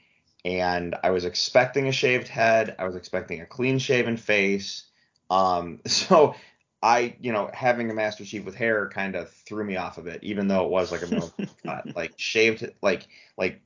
[0.43, 2.75] And I was expecting a shaved head.
[2.79, 4.85] I was expecting a clean shaven face.
[5.29, 6.35] Um, so
[6.83, 10.07] I, you know, having a Master Chief with hair kind of threw me off of
[10.07, 11.31] it, even though it was like a
[11.65, 13.61] cut, like shaved, like like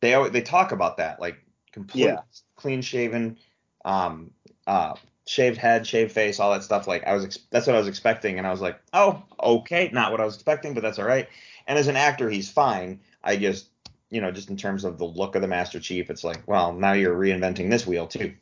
[0.00, 1.38] they always, they talk about that, like
[1.72, 2.20] complete Yeah.
[2.56, 3.38] clean shaven,
[3.84, 4.30] um,
[4.66, 4.94] uh,
[5.26, 6.86] shaved head, shaved face, all that stuff.
[6.86, 9.90] Like I was, ex- that's what I was expecting, and I was like, oh, okay,
[9.92, 11.28] not what I was expecting, but that's all right.
[11.66, 13.00] And as an actor, he's fine.
[13.22, 13.68] I just,
[14.10, 16.72] you know, just in terms of the look of the Master Chief, it's like, well,
[16.72, 18.34] now you're reinventing this wheel too.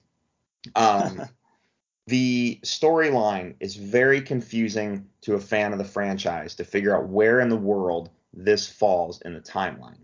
[0.75, 1.29] Um,
[2.09, 7.41] the storyline is very confusing to a fan of the franchise to figure out where
[7.41, 9.99] in the world this falls in the timeline.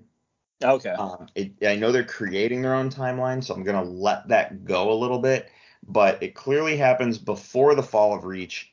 [0.63, 0.91] Okay.
[0.91, 4.93] Um, it, I know they're creating their own timeline, so I'm gonna let that go
[4.93, 5.49] a little bit.
[5.87, 8.71] But it clearly happens before the fall of Reach.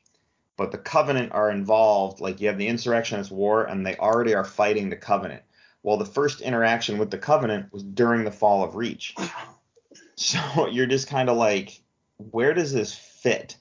[0.58, 2.20] But the Covenant are involved.
[2.20, 5.44] Like you have the Insurrectionist War, and they already are fighting the Covenant.
[5.84, 9.16] Well, the first interaction with the Covenant was during the fall of Reach.
[10.18, 11.82] So you're just kind of like,
[12.18, 13.58] where does this fit?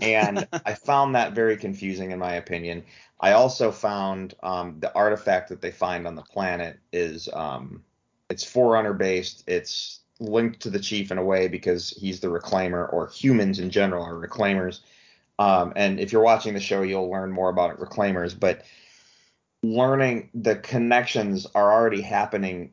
[0.00, 2.84] And I found that very confusing, in my opinion.
[3.20, 7.82] I also found um, the artifact that they find on the planet is um,
[8.28, 9.44] it's Forerunner based.
[9.46, 13.70] It's linked to the chief in a way because he's the reclaimer, or humans in
[13.70, 14.80] general are reclaimers.
[15.38, 18.38] Um, and if you're watching the show, you'll learn more about reclaimers.
[18.38, 18.62] But
[19.62, 22.72] learning the connections are already happening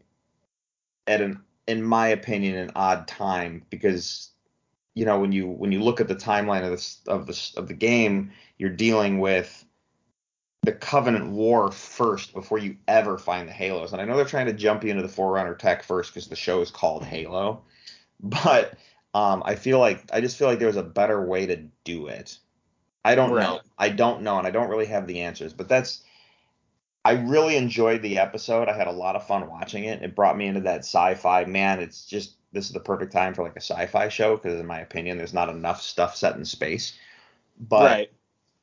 [1.07, 4.32] at an, in my opinion, an odd time because
[4.93, 7.67] you know when you when you look at the timeline of this of this of
[7.67, 9.65] the game, you're dealing with
[10.63, 13.91] the Covenant War first before you ever find the Halos.
[13.91, 16.35] And I know they're trying to jump you into the Forerunner tech first because the
[16.35, 17.63] show is called Halo,
[18.19, 18.75] but
[19.13, 22.07] um, I feel like I just feel like there was a better way to do
[22.07, 22.37] it.
[23.05, 23.59] I don't know.
[23.77, 25.53] I don't know, and I don't really have the answers.
[25.53, 26.03] But that's.
[27.05, 28.69] I really enjoyed the episode.
[28.69, 30.01] I had a lot of fun watching it.
[30.01, 31.43] It brought me into that sci-fi.
[31.43, 34.65] Man, it's just this is the perfect time for like a sci-fi show because, in
[34.65, 36.97] my opinion, there's not enough stuff set in space.
[37.59, 38.11] But right.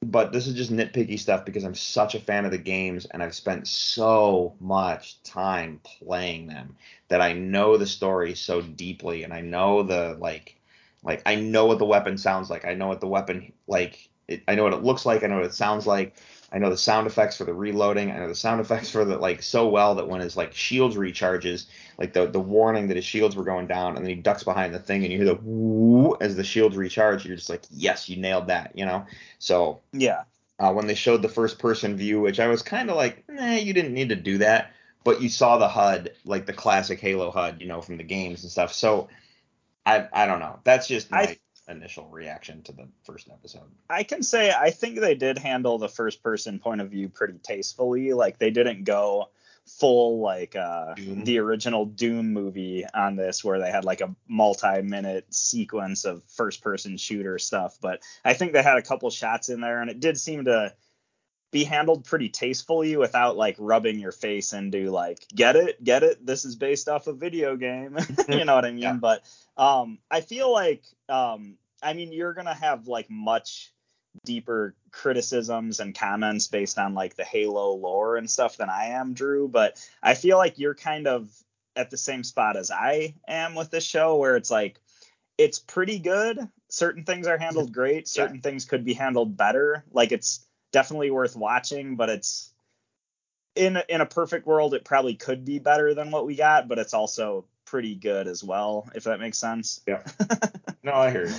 [0.02, 3.22] but this is just nitpicky stuff because I'm such a fan of the games and
[3.22, 6.76] I've spent so much time playing them
[7.08, 10.56] that I know the story so deeply and I know the like
[11.02, 12.64] like I know what the weapon sounds like.
[12.64, 15.24] I know what the weapon like it, I know what it looks like.
[15.24, 16.16] I know what it sounds like.
[16.52, 18.10] I know the sound effects for the reloading.
[18.10, 20.96] I know the sound effects for the like so well that when his like shields
[20.96, 21.66] recharges,
[21.98, 24.74] like the the warning that his shields were going down, and then he ducks behind
[24.74, 27.24] the thing, and you hear the woo as the shields recharge.
[27.24, 29.06] You're just like, yes, you nailed that, you know.
[29.38, 30.24] So Yeah.
[30.58, 33.54] uh, when they showed the first person view, which I was kind of like, nah,
[33.54, 34.72] you didn't need to do that,
[35.04, 38.42] but you saw the HUD, like the classic Halo HUD, you know, from the games
[38.42, 38.72] and stuff.
[38.72, 39.08] So
[39.86, 40.58] I I don't know.
[40.64, 43.70] That's just my I- initial reaction to the first episode.
[43.88, 47.38] I can say I think they did handle the first person point of view pretty
[47.42, 48.12] tastefully.
[48.12, 49.28] Like they didn't go
[49.78, 51.24] full like uh Doom.
[51.24, 56.62] the original Doom movie on this where they had like a multi-minute sequence of first
[56.62, 60.00] person shooter stuff, but I think they had a couple shots in there and it
[60.00, 60.74] did seem to
[61.50, 65.82] be handled pretty tastefully without like rubbing your face into like get it?
[65.82, 66.24] Get it?
[66.24, 67.98] This is based off a video game.
[68.28, 68.82] You know what i mean?
[68.82, 68.92] Yeah.
[68.94, 69.24] but
[69.56, 73.72] um i feel like um i mean you're gonna have like much
[74.24, 79.14] deeper criticisms and comments based on like the halo lore and stuff than i am
[79.14, 81.30] drew but i feel like you're kind of
[81.76, 84.80] at the same spot as i am with this show where it's like
[85.40, 86.38] it's pretty good.
[86.68, 88.06] Certain things are handled great.
[88.06, 89.84] Certain things could be handled better.
[89.90, 92.52] Like it's definitely worth watching, but it's
[93.56, 96.78] in in a perfect world it probably could be better than what we got, but
[96.78, 99.80] it's also pretty good as well, if that makes sense.
[99.86, 100.02] Yeah.
[100.82, 101.34] no, I hear you.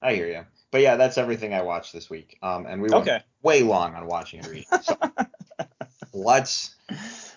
[0.00, 0.44] I hear you.
[0.70, 2.38] But yeah, that's everything I watched this week.
[2.42, 3.22] Um, and we went Okay.
[3.42, 4.64] way long on watching and reading.
[4.82, 4.96] So
[6.12, 6.76] let's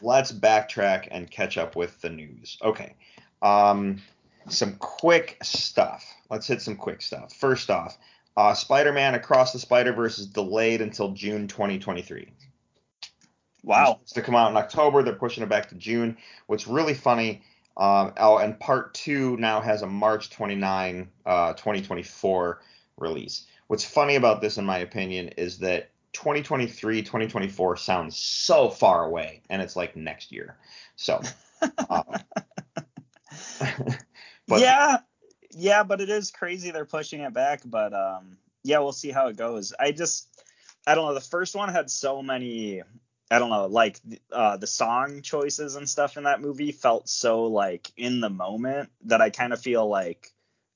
[0.02, 2.58] let's backtrack and catch up with the news.
[2.64, 2.96] Okay.
[3.42, 4.02] Um,
[4.48, 6.06] some quick stuff.
[6.30, 7.34] Let's hit some quick stuff.
[7.34, 7.98] First off,
[8.38, 12.32] uh, Spider-Man Across the Spider-Verse is delayed until June 2023.
[13.64, 14.00] Wow.
[14.04, 15.02] It's to come out in October.
[15.02, 16.18] They're pushing it back to June.
[16.48, 17.42] What's really funny,
[17.78, 22.62] um, oh, and part two now has a March 29, uh, 2024
[22.98, 23.48] release.
[23.68, 29.42] What's funny about this, in my opinion, is that 2023, 2024 sounds so far away,
[29.50, 30.58] and it's like next year.
[30.96, 31.22] So,
[31.90, 32.06] um,
[34.48, 34.98] but yeah,
[35.56, 37.62] yeah, but it is crazy they're pushing it back.
[37.66, 39.74] But um, yeah, we'll see how it goes.
[39.80, 40.28] I just,
[40.86, 41.14] I don't know.
[41.14, 42.82] The first one had so many,
[43.32, 44.00] I don't know, like
[44.32, 48.90] uh, the song choices and stuff in that movie felt so like in the moment
[49.06, 50.32] that I kind of feel like,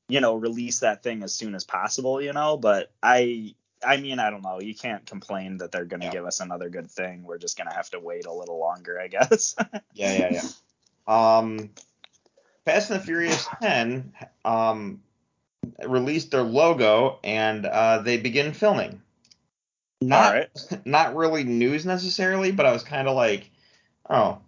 [0.07, 2.57] you know, release that thing as soon as possible, you know.
[2.57, 3.53] But I,
[3.85, 4.59] I mean, I don't know.
[4.59, 6.11] You can't complain that they're going to Yeah.
[6.13, 7.23] give us another good thing.
[7.23, 9.55] We're just going to have to wait a little longer, I guess.
[9.93, 11.37] Yeah, yeah, yeah.
[11.37, 11.69] Um,
[12.65, 14.13] Fast and the Furious 10
[14.49, 15.01] um,
[15.85, 19.01] released their logo and uh, they begin filming.
[20.01, 20.49] Not, right.
[20.85, 23.51] not really news necessarily, but I was kind of like,
[24.09, 24.39] oh,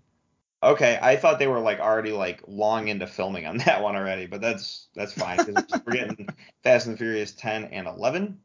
[0.63, 0.97] okay.
[1.01, 4.41] I thought they were like already like long into filming on that one already, but
[4.41, 6.27] that's that's fine because we're getting
[6.63, 8.39] Fast and Furious 10 and 11.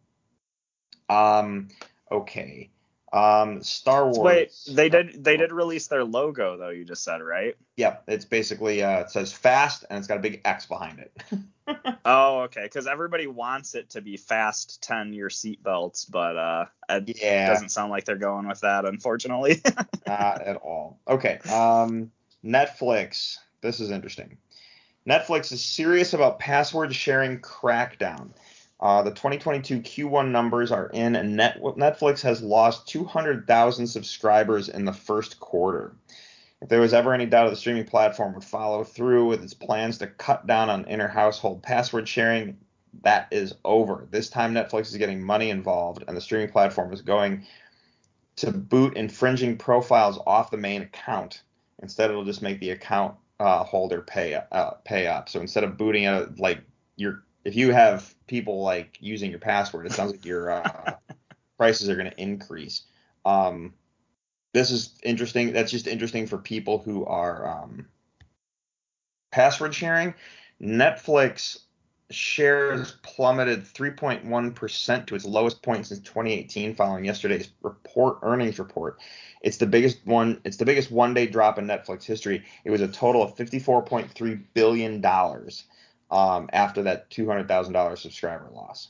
[1.08, 1.68] Um,
[2.10, 2.70] okay.
[3.16, 4.18] Um, Star Wars.
[4.18, 6.68] Wait, they did they did release their logo though.
[6.68, 7.56] You just said right?
[7.76, 11.12] Yep, it's basically uh, it says fast and it's got a big X behind it.
[12.04, 12.62] Oh, okay.
[12.62, 17.70] Because everybody wants it to be fast ten your seatbelts, but uh, it yeah, doesn't
[17.70, 19.60] sound like they're going with that, unfortunately.
[20.06, 21.00] not at all.
[21.08, 22.12] Okay, um,
[22.44, 23.38] Netflix.
[23.62, 24.38] This is interesting.
[25.08, 28.30] Netflix is serious about password sharing crackdown.
[28.78, 34.84] Uh, the 2022 Q1 numbers are in, and Net- Netflix has lost 200,000 subscribers in
[34.84, 35.94] the first quarter.
[36.60, 39.98] If there was ever any doubt the streaming platform would follow through with its plans
[39.98, 42.58] to cut down on inter household password sharing,
[43.02, 44.08] that is over.
[44.10, 47.46] This time, Netflix is getting money involved, and the streaming platform is going
[48.36, 51.42] to boot infringing profiles off the main account.
[51.82, 55.28] Instead, it'll just make the account uh, holder pay uh, pay up.
[55.28, 56.60] So instead of booting out like
[56.96, 60.94] your if you have people like using your password, it sounds like your uh,
[61.58, 62.82] prices are going to increase.
[63.24, 63.74] Um,
[64.52, 65.52] this is interesting.
[65.52, 67.86] That's just interesting for people who are um,
[69.30, 70.14] password sharing.
[70.60, 71.58] Netflix
[72.10, 78.98] shares plummeted 3.1% to its lowest point since 2018 following yesterday's report earnings report.
[79.42, 82.44] It's the biggest one it's the biggest one-day drop in Netflix history.
[82.64, 85.64] It was a total of 54.3 billion dollars
[86.10, 88.88] um, after that $200,000 subscriber loss.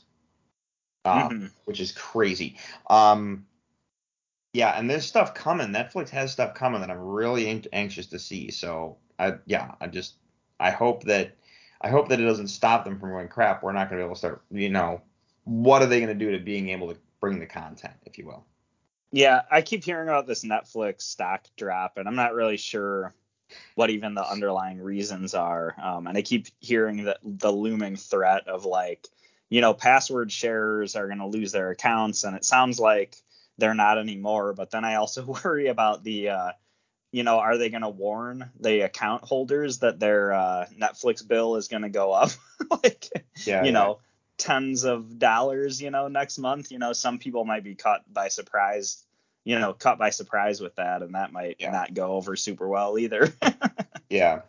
[1.05, 1.51] Um, Mhm.
[1.65, 2.57] which is crazy.
[2.89, 3.45] Um,
[4.53, 5.67] yeah, and there's stuff coming.
[5.67, 8.51] Netflix has stuff coming that I'm really anxious to see.
[8.51, 10.15] So I yeah, I just
[10.59, 11.35] I hope that
[11.79, 13.63] I hope that it doesn't stop them from going crap.
[13.63, 14.41] We're not going to be able to start.
[14.51, 15.01] You know,
[15.43, 18.25] what are they going to do to being able to bring the content, if you
[18.25, 18.45] will?
[19.11, 23.13] Yeah, I keep hearing about this Netflix stock drop, and I'm not really sure
[23.75, 25.75] what even the underlying reasons are.
[25.81, 29.07] Um, and I keep hearing that the looming threat of like,
[29.49, 33.15] you know, password sharers are going to lose their accounts, and it sounds like
[33.57, 34.53] they're not anymore.
[34.53, 36.51] But then I also worry about the, uh,
[37.11, 41.55] you know, are they going to warn the account holders that their uh, Netflix bill
[41.55, 42.31] is going to go up,
[42.83, 43.09] like,
[43.45, 43.71] Yeah, you yeah.
[43.71, 43.99] know,
[44.37, 46.71] tens of dollars, you know, next month?
[46.71, 49.03] You know, some people might be caught by surprise
[49.47, 51.71] you know, caught by surprise with that, and that might Yeah.
[51.71, 53.33] not go over super well either.
[54.09, 54.43] Yeah.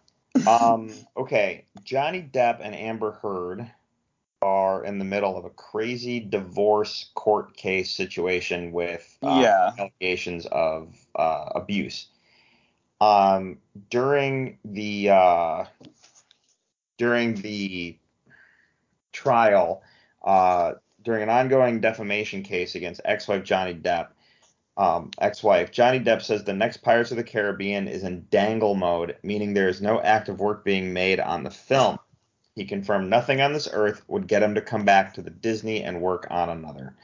[0.47, 1.65] Um, okay.
[1.83, 3.69] Johnny Depp and Amber Heard
[4.41, 9.73] are in the middle of a crazy divorce court case situation with uh, Yeah.
[9.79, 12.07] allegations of uh, abuse.
[13.01, 13.59] Um,
[13.91, 15.65] during the uh,
[16.99, 17.99] during the
[19.13, 19.83] trial,
[20.25, 24.09] uh, during an ongoing defamation case against ex-wife Johnny Depp,
[24.79, 25.73] um, ex-wife.
[25.73, 29.69] Johnny Depp says the next Pirates of the Caribbean is in dangle mode, meaning there
[29.69, 31.99] is no active work being made on the film.
[32.55, 35.83] He confirmed nothing on this earth would get him to come back to the Disney
[35.83, 36.95] and work on another.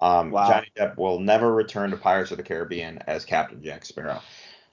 [0.00, 0.48] Um, Wow.
[0.48, 4.22] Johnny Depp will never return to Pirates of the Caribbean as Captain Jack Sparrow.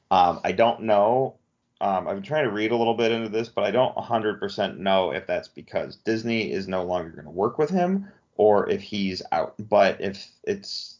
[0.10, 1.36] Um, I don't know.
[1.82, 4.78] Um, I've been trying to read a little bit into this, but I don't 100%
[4.78, 8.82] know if that's because Disney is no longer going to work with him or if
[8.82, 9.56] he's out.
[9.60, 10.95] But if it's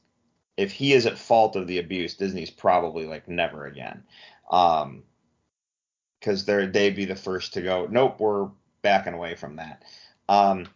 [0.58, 4.04] if he is at fault of the abuse, Disney's probably like never again.
[4.50, 5.04] Um,
[6.20, 7.88] because they're they'd be the first to go.
[7.90, 8.50] Nope, we're
[8.82, 9.84] backing away from that.
[10.28, 10.68] Um,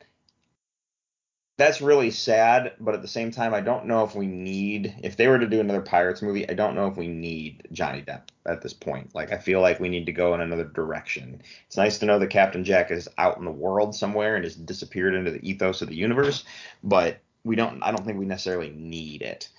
[1.57, 4.95] that's really sad, but at the same time, I don't know if we need.
[5.03, 8.01] If they were to do another Pirates movie, I don't know if we need Johnny
[8.01, 9.13] Depp at this point.
[9.13, 11.41] Like, I feel like we need to go in another direction.
[11.67, 14.55] It's nice to know that Captain Jack is out in the world somewhere and has
[14.55, 16.45] disappeared into the ethos of the universe,
[16.81, 17.83] but we don't.
[17.83, 19.49] I don't think we necessarily need it.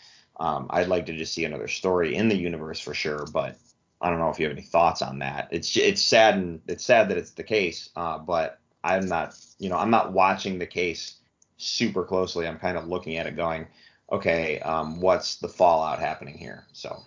[0.40, 3.56] Um, I'd like to just see another story in the universe for sure, but
[4.00, 5.48] I don't know if you have any thoughts on that.
[5.50, 9.68] It's it's sad and it's sad that it's the case, uh, but I'm not you
[9.68, 11.16] know I'm not watching the case
[11.58, 12.46] super closely.
[12.48, 13.66] I'm kind of looking at it going,
[14.10, 16.66] okay, um, what's the fallout happening here?
[16.72, 17.02] So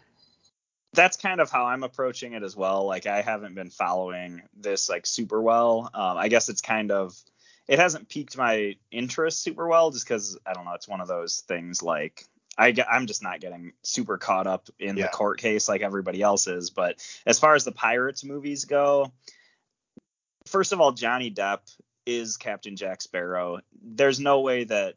[0.94, 2.86] that's kind of how I'm approaching it as well.
[2.86, 5.90] Like I haven't been following this like super well.
[5.92, 7.20] Um, I guess it's kind of
[7.68, 10.74] it hasn't piqued my interest super well just because I don't know.
[10.74, 12.26] It's one of those things like
[12.58, 15.04] I I'm just not getting super caught up in Yeah.
[15.04, 16.70] the court case like everybody else is.
[16.70, 19.12] But as far as the Pirates movies go,
[20.46, 21.60] first of all, Johnny Depp
[22.06, 23.60] is Captain Jack Sparrow.
[23.82, 24.96] There's no way that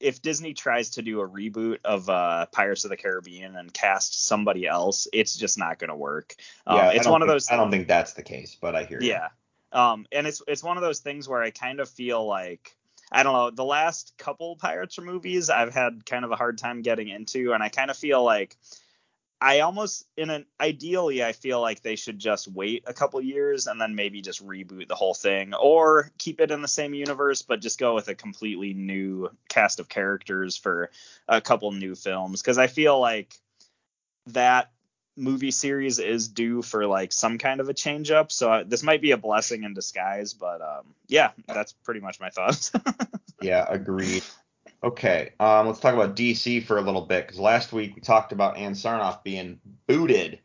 [0.00, 4.26] if Disney tries to do a reboot of uh, Pirates of the Caribbean and cast
[4.26, 6.34] somebody else, it's just not going to work.
[6.66, 7.50] Um, yeah, it's one of think- those.
[7.50, 9.08] I don't think that's the case, but I hear you.
[9.10, 9.28] Yeah.
[9.72, 12.76] Um, and it's it's one of those things where I kind of feel like
[13.14, 16.82] I don't know, the last couple Pirates movies I've had kind of a hard time
[16.82, 18.56] getting into, and I kind of feel like
[19.40, 23.66] I almost in an ideally I feel like they should just wait a couple years
[23.66, 27.42] and then maybe just reboot the whole thing or keep it in the same universe
[27.42, 30.90] but just go with a completely new cast of characters for
[31.28, 33.34] a couple new films because I feel like
[34.28, 34.70] that
[35.16, 38.82] movie series is due for like some kind of a change up so uh, this
[38.82, 42.72] might be a blessing in disguise but um yeah that's pretty much my thoughts
[43.44, 44.22] Yeah, agreed.
[44.82, 48.32] Okay, um, let's talk about DC for a little bit because last week we talked
[48.32, 50.40] about Ann Sarnoff being booted,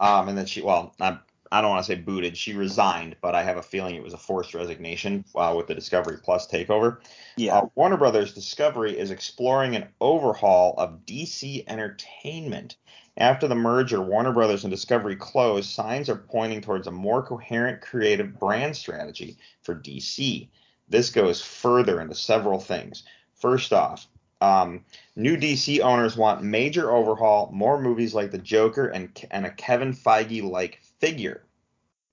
[0.00, 3.34] um, and then she, well, not, I don't want to say booted, she resigned, but
[3.34, 6.98] I have a feeling it was a forced resignation uh, with the Discovery Plus takeover.
[7.36, 12.76] yeah Uh, Warner Brothers Discovery is exploring an overhaul of DC Entertainment.
[13.18, 17.80] After the merger, Warner Brothers and Discovery closed, signs are pointing towards a more coherent
[17.80, 20.48] creative brand strategy for DC.
[20.88, 23.02] This goes further into several things.
[23.34, 24.06] First off,
[24.40, 24.84] um,
[25.16, 29.92] new DC owners want major overhaul, more movies like The Joker, and, and a Kevin
[29.92, 31.42] Feige like figure.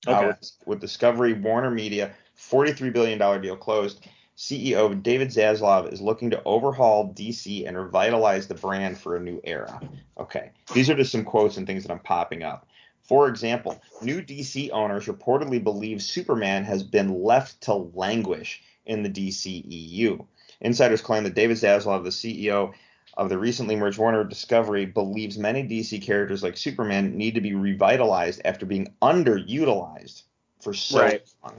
[0.07, 0.27] Uh, Okay.
[0.27, 4.05] with, with Discovery Warner Media, $43 billion deal closed.
[4.37, 9.39] CEO David Zaslav is looking to overhaul DC and revitalize the brand for a new
[9.43, 9.79] era.
[10.17, 12.67] Okay, these are just some quotes and things that I'm popping up.
[13.03, 19.09] For example, new DC owners reportedly believe Superman has been left to languish in the
[19.09, 20.25] DCEU.
[20.61, 22.73] Insiders claim that David Zaslav, the CEO
[23.17, 27.53] of the recently merged Warner Discovery, believes many DC characters like Superman need to be
[27.53, 30.23] revitalized after being underutilized
[30.61, 31.21] for so Right.
[31.43, 31.53] long.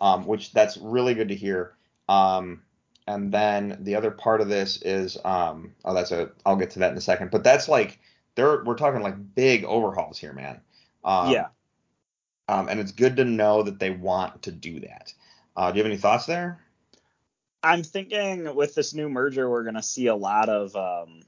[0.00, 1.74] Um, which that's really good to hear.
[2.08, 2.62] Um,
[3.06, 6.78] and then the other part of this is, um, oh, that's a, I'll get to
[6.80, 7.30] that in a second.
[7.30, 7.98] But that's like,
[8.34, 10.60] they're, we're talking like big overhauls here, man.
[11.04, 11.46] Um, yeah
[12.48, 15.12] Um, and it's good to know that they want to do that.
[15.56, 16.60] Uh, do you have any thoughts there?
[17.62, 21.22] I'm thinking with this new merger, we're gonna see a lot of um,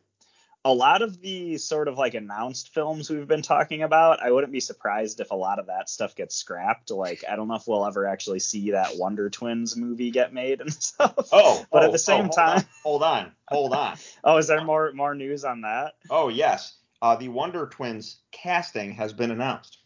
[0.66, 4.20] a lot of the sort of like announced films we've been talking about.
[4.20, 6.90] I wouldn't be surprised if a lot of that stuff gets scrapped.
[6.90, 10.60] Like I don't know if we'll ever actually see that Wonder Twins movie get made
[10.60, 11.28] and stuff.
[11.32, 13.96] Oh, But at oh, the same oh, hold time- on, hold on, hold on.
[14.24, 15.94] Oh, is there more more news on that?
[16.10, 19.78] Oh yes, uh, the Wonder Twins casting has been announced.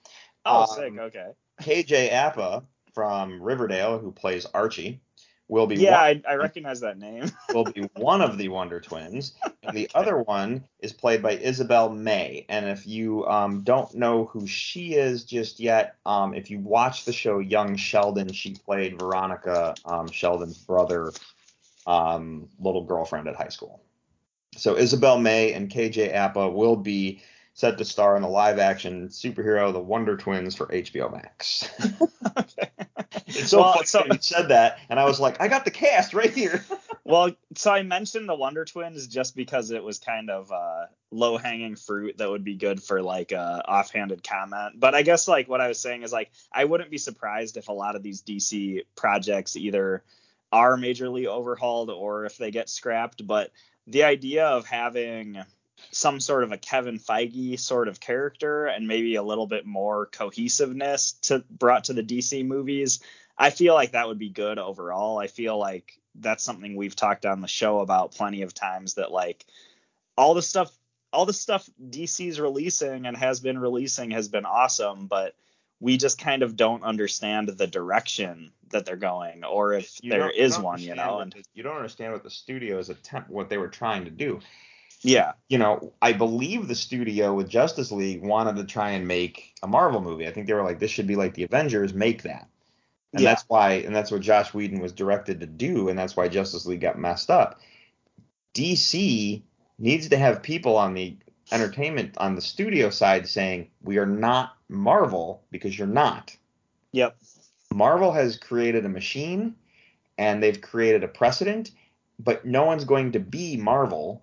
[0.47, 0.99] Oh, Um, sick.
[0.99, 1.27] Okay.
[1.63, 2.63] KJ Apa
[2.95, 5.01] from Riverdale, who plays Archie,
[5.51, 7.31] will be Yeah, one, I, I recognize that name.
[7.55, 11.91] will be one of the Wonder Twins, and the other one is played by Isabel
[11.91, 12.47] May.
[12.49, 17.05] And if you um, don't know who she is just yet, um, if you watch
[17.05, 21.13] the show Young Sheldon, she played Veronica um, Sheldon's brother,
[21.87, 23.83] um, little girlfriend at high school.
[24.57, 27.23] So Isabel May and KJ Apa will be
[27.55, 31.69] set to star in the live-action superhero The Wonder Twins for HBO Max.
[33.31, 35.65] It's so Well, funny so- that you said that, and I was like, I got
[35.65, 36.65] the cast right here.
[37.03, 41.39] Well, so I mentioned the Wonder Twins just because it was kind of uh, low
[41.39, 44.79] hanging fruit that would be good for like a offhanded comment.
[44.79, 47.67] But I guess like what I was saying is like I wouldn't be surprised if
[47.69, 50.05] a lot of these DC projects either
[50.53, 53.27] are majorly overhauled or if they get scrapped.
[53.27, 53.51] But
[53.89, 55.39] the idea of having
[55.91, 60.07] some sort of a Kevin Feige sort of character and maybe a little bit more
[60.07, 63.01] cohesiveness to brought to the DC movies,
[63.37, 65.19] I feel like that would be good overall.
[65.19, 69.13] I feel like that's something we've talked on the show about plenty of times that
[69.13, 69.47] like
[70.17, 70.71] all the stuff
[71.13, 75.35] all the stuff DC's releasing and has been releasing has been awesome, but
[75.81, 80.31] we just kind of don't understand the direction that they're going or if You there
[80.31, 81.21] is one, you know.
[81.21, 84.41] And you don't understand what the studio's attempt, what they were trying to do.
[85.03, 89.55] Yeah, You know, I believe the studio with Justice League wanted to try and make
[89.63, 90.29] a Marvel movie.
[90.29, 92.49] I think they were like, this should be like the Avengers, make that.
[93.13, 93.31] And Yeah.
[93.31, 96.67] that's why, and that's what Joss Whedon was directed to do, and that's why Justice
[96.67, 97.61] League got messed up.
[98.55, 99.43] DC
[99.79, 101.17] needs to have people on the
[101.53, 106.37] entertainment on the studio side saying we are not Marvel because you're not.
[106.93, 107.17] Yep.
[107.73, 109.55] Marvel has created a machine
[110.19, 111.71] and they've created a precedent,
[112.19, 114.23] but no one's going to be Marvel.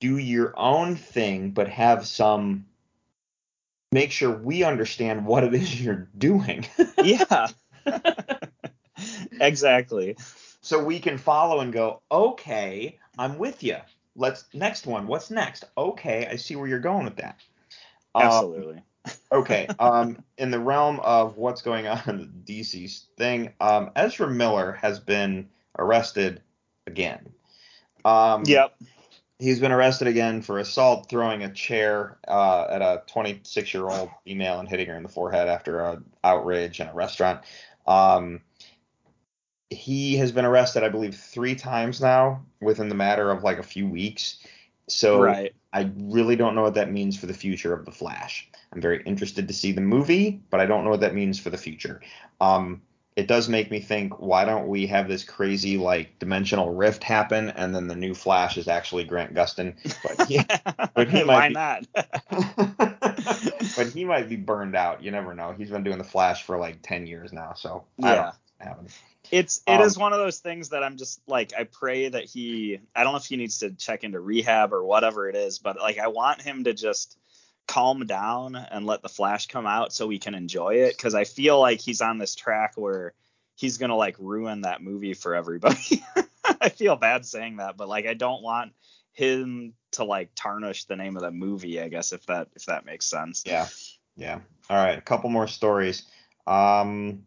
[0.00, 2.66] Do your own thing, but have some
[3.94, 6.66] make sure we understand what it is you're doing.
[7.02, 7.48] Yeah.
[9.40, 10.16] exactly.
[10.62, 13.76] so we can follow and go, okay, I'm with you.
[14.16, 15.06] Let's next one.
[15.06, 15.64] What's next?
[15.76, 17.40] Okay, I see where you're going with that.
[18.14, 18.82] Um, Absolutely.
[19.32, 19.68] okay.
[19.78, 24.72] Um, in the realm of what's going on in the DC thing, um, Ezra Miller
[24.72, 26.40] has been arrested
[26.86, 27.34] again.
[28.02, 28.74] Um, yep.
[29.44, 34.08] He's been arrested again for assault, throwing a chair uh, at a 26 year old
[34.24, 37.42] female and hitting her in the forehead after an outrage in a restaurant.
[37.86, 38.40] Um,
[39.68, 43.62] he has been arrested, I believe, three times now within the matter of like a
[43.62, 44.38] few weeks.
[44.88, 45.54] So Right.
[45.74, 48.48] I really don't know what that means for the future of the Flash.
[48.72, 51.50] I'm very interested to see the movie, but I don't know what that means for
[51.50, 52.00] the future.
[52.40, 52.80] Um,
[53.16, 57.50] it does make me think, why don't we have this crazy like dimensional rift happen,
[57.50, 60.40] and then the new Flash is actually Grant Gustin, but he,
[60.94, 61.86] but he Why might be- not?
[63.76, 65.02] but he might be burned out.
[65.02, 65.52] You never know.
[65.56, 68.24] He's been doing the Flash for like ten years now, so I don't know yeah.
[68.26, 68.88] what's gonna happen.
[69.30, 72.24] It's it is Um, one of those things that I'm just like I pray that
[72.24, 75.58] he I don't know if he needs to check into rehab or whatever it is,
[75.58, 77.16] but like I want him to just
[77.66, 81.24] calm down and let the flash come out so we can enjoy it cuz I
[81.24, 83.14] feel like he's on this track where
[83.56, 86.04] he's going to like ruin that movie for everybody.
[86.60, 88.72] I feel bad saying that, but like I don't want
[89.12, 92.84] him to like tarnish the name of the movie, I guess if that if that
[92.84, 93.44] makes sense.
[93.46, 93.68] Yeah,
[94.16, 94.40] yeah.
[94.68, 96.04] All right, a couple more stories.
[96.46, 97.24] Um,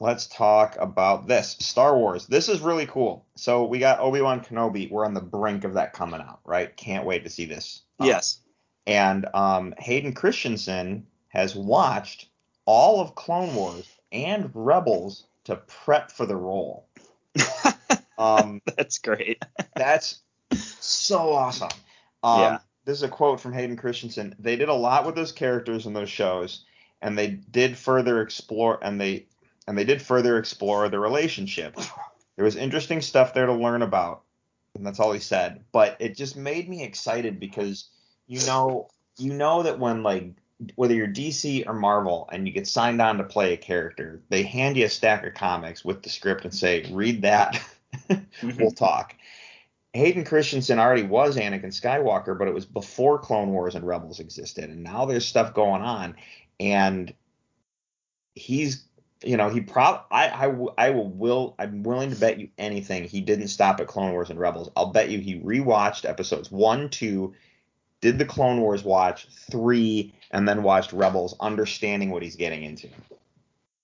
[0.00, 2.26] let's talk about this Star Wars.
[2.26, 3.26] This is really cool.
[3.36, 4.90] So we got Obi Wan Kenobi.
[4.90, 6.74] We're on the brink of that coming out, right?
[6.76, 7.82] Can't wait to see this.
[8.00, 8.40] Um, Yes.
[8.86, 12.28] And um, Hayden Christensen has watched
[12.64, 16.86] all of Clone Wars and Rebels to prep for the role.
[18.18, 19.42] Um, That's great.
[19.74, 20.20] that's
[20.50, 21.68] so awesome.
[22.22, 22.58] Um, Yeah.
[22.86, 24.34] This is a quote from Hayden Christensen.
[24.38, 26.64] They did a lot with those characters in those shows,
[27.02, 29.26] and they did further explore and they
[29.68, 31.76] and they did further explore the relationship.
[32.36, 34.22] There was interesting stuff there to learn about,
[34.74, 35.64] and that's all he said.
[35.72, 37.90] But it just made me excited because
[38.26, 40.32] you know you know that when like
[40.74, 44.42] whether you're DC or Marvel and you get signed on to play a character, they
[44.42, 47.62] hand you a stack of comics with the script and say, read that.
[48.08, 48.60] Mm-hmm.
[48.60, 49.14] we'll talk.
[49.94, 54.68] Hayden Christensen already was Anakin Skywalker, but it was before Clone Wars and Rebels existed,
[54.68, 56.14] and now there's stuff going on,
[56.60, 57.14] and
[58.34, 58.84] he's,
[59.24, 60.74] you know, he prob, I will,
[61.08, 64.70] will, I'm willing to bet you anything he didn't stop at Clone Wars and Rebels.
[64.76, 67.34] I'll bet you he rewatched episodes one, two,
[68.00, 72.88] did the Clone Wars watch three, and then watched Rebels, understanding what he's getting into.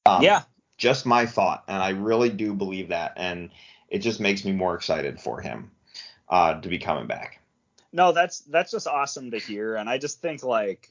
[0.07, 0.43] Um, yeah.
[0.79, 3.51] just my thought, and I really do believe that, and
[3.89, 5.71] it just makes me more excited for him
[6.29, 7.41] uh, to be coming back.
[7.93, 10.91] no that's that's just awesome to hear and i just think like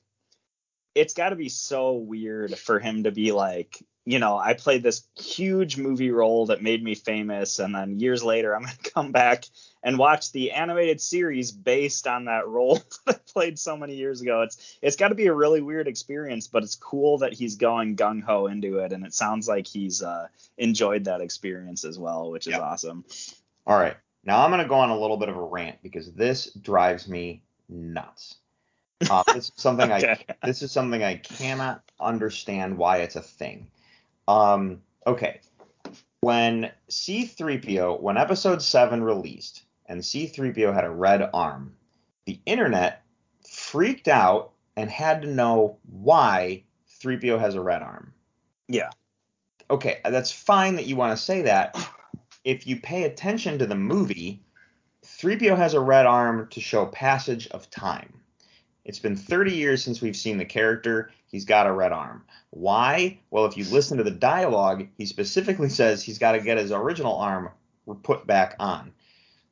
[0.94, 4.84] it's got to be so weird for him to be like you know i played
[4.84, 8.92] this huge movie role that made me famous and then years later i'm going to
[8.92, 9.46] come back
[9.84, 12.76] and watch the animated series based on that role
[13.06, 15.88] that i played so many years ago it's it's got to be a really weird
[15.88, 20.02] experience but it's cool that he's going gung-ho into it and it sounds like he's
[20.02, 20.28] uh,
[20.58, 22.62] enjoyed that experience as well which is Yep.
[22.62, 23.06] awesome
[23.68, 23.96] All right,
[24.26, 27.08] now I'm going to go on a little bit of a rant because this drives
[27.08, 28.38] me nuts.
[29.10, 33.68] Uh, this is something I this is something I cannot understand why it's a thing.
[34.28, 35.42] Um, okay,
[36.22, 41.76] when C3PO when Episode Seven released and C3PO had a red arm,
[42.26, 43.04] the internet
[43.50, 46.64] freaked out and had to know why
[47.02, 48.14] 3PO has a red arm.
[48.68, 48.92] yeah
[49.72, 51.76] okay, that's fine that you want to say that.
[52.44, 54.44] If you pay attention to the movie,
[55.06, 58.21] 3PO has a red arm to show passage of time.
[58.86, 61.12] It's been 30 years since we've seen the character.
[61.28, 62.26] He's got a red arm.
[62.50, 63.20] Why?
[63.30, 66.72] Well, if you listen to the dialogue, he specifically says he's got to get his
[66.72, 67.50] original arm
[68.04, 68.92] put back on.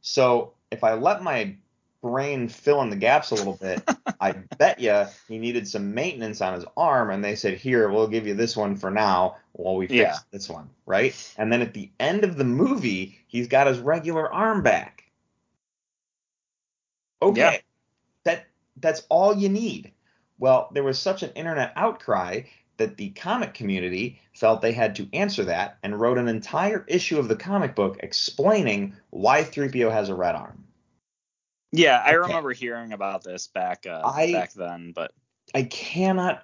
[0.01, 1.55] So if I let my
[2.01, 3.84] brain fill in the gaps a little bit,
[4.21, 8.07] I bet you he needed some maintenance on his arm, and they said, "Here, we'll
[8.07, 10.17] give you this one for now while we fix Yeah.
[10.32, 11.13] this one." Right?
[11.38, 15.03] And then at the end of the movie, he's got his regular arm back.
[17.21, 17.57] Okay, Yeah.
[18.80, 19.91] That that's all you need.
[20.38, 22.41] Well, there was such an internet outcry
[22.77, 27.19] that the comic community felt they had to answer that and wrote an entire issue
[27.19, 30.63] of the comic book explaining why 3PO has a red arm.
[31.71, 32.32] Yeah, I Okay.
[32.34, 35.11] remember hearing about this back uh, I- back then, but
[35.53, 36.43] I cannot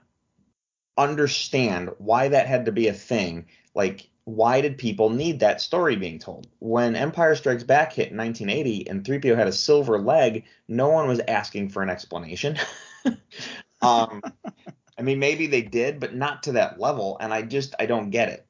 [0.97, 3.47] understand why that had to be a thing.
[3.73, 6.47] Like, why did people need that story being told?
[6.59, 11.07] When Empire Strikes Back hit in 1980 and 3PO had a silver leg, no one
[11.07, 12.57] was asking for an explanation.
[13.84, 14.23] um,
[14.97, 18.09] I mean, maybe they did, but not to that level, and I just I don't
[18.09, 18.47] get it.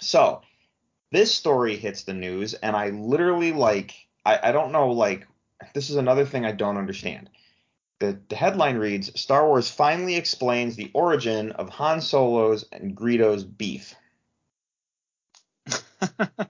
[0.00, 0.40] So,
[1.12, 3.94] this story hits the news, and I literally like
[4.24, 5.26] I, I don't know like
[5.74, 7.28] this is another thing I don't understand.
[8.00, 13.44] The, the headline reads Star Wars finally explains the origin of Han Solo's and Greedo's
[13.44, 13.94] beef.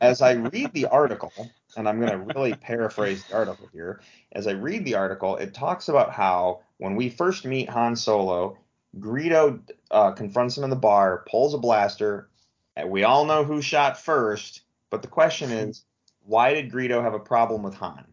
[0.00, 1.32] As I read the article,
[1.76, 4.00] and I'm going to really paraphrase the article here,
[4.32, 8.58] as I read the article, it talks about how when we first meet Han Solo,
[8.98, 12.28] Greedo uh, confronts him in the bar, pulls a blaster,
[12.76, 15.84] and we all know who shot first, but the question is,
[16.26, 18.04] why did Greedo have a problem with Han?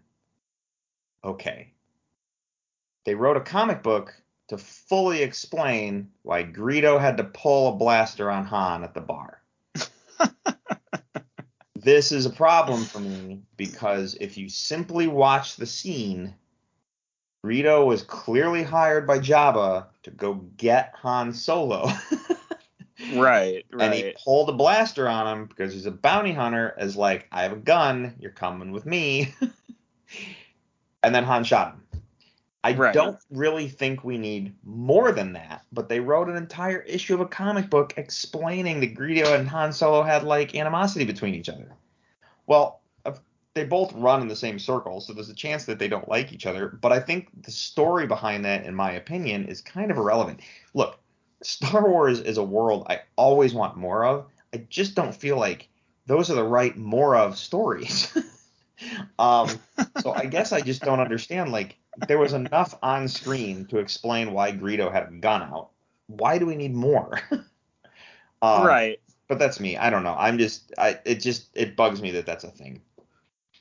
[1.24, 1.74] Okay.
[3.06, 4.14] They wrote a comic book
[4.50, 9.42] to fully explain why Greedo had to pull a blaster on Han at the bar.
[11.82, 16.36] this is a problem for me because if you simply watch the scene,
[17.46, 21.88] Greedo was clearly hired by Jabba to go get Han Solo.
[23.16, 23.66] right, right.
[23.80, 27.44] And he pulled a blaster on him because he's a bounty hunter, as like, I
[27.44, 29.34] have a gun, you're coming with me.
[31.04, 31.81] and then Han shot him.
[32.64, 32.94] I Right.
[32.94, 37.22] don't really think we need more than that, but they wrote an entire issue of
[37.22, 41.74] a comic book explaining that Greedo and Han Solo had like animosity between each other.
[42.46, 42.82] Well,
[43.54, 46.32] they both run in the same circle, so there's a chance that they don't like
[46.32, 49.98] each other, but I think the story behind that, in my opinion, is kind of
[49.98, 50.40] irrelevant.
[50.74, 51.00] Look,
[51.44, 54.28] Star Wars is a world I always want more of.
[54.54, 55.68] I just don't feel like
[56.06, 58.16] those are the right more of stories.
[59.20, 59.50] um,
[60.00, 61.52] so I guess I just don't understand.
[61.52, 61.78] Like,
[62.08, 65.70] there was enough on screen to explain why Greedo had a gun out.
[66.08, 67.20] Why do we need more?
[67.32, 67.42] um,
[68.66, 69.00] right.
[69.28, 69.78] But that's me.
[69.78, 70.16] I don't know.
[70.18, 70.74] I'm just.
[70.78, 71.00] I.
[71.06, 71.50] It just.
[71.54, 72.82] It bugs me that that's a thing.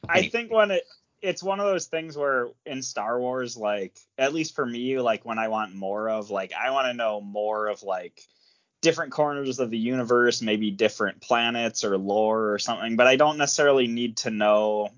[0.08, 0.84] I think when it
[1.22, 5.24] it's one of those things where in Star Wars, like at least for me, like
[5.24, 8.26] when I want more of, like I want to know more of like
[8.80, 12.96] different corners of the universe, maybe different planets or lore or something.
[12.96, 14.90] But I don't necessarily need to know,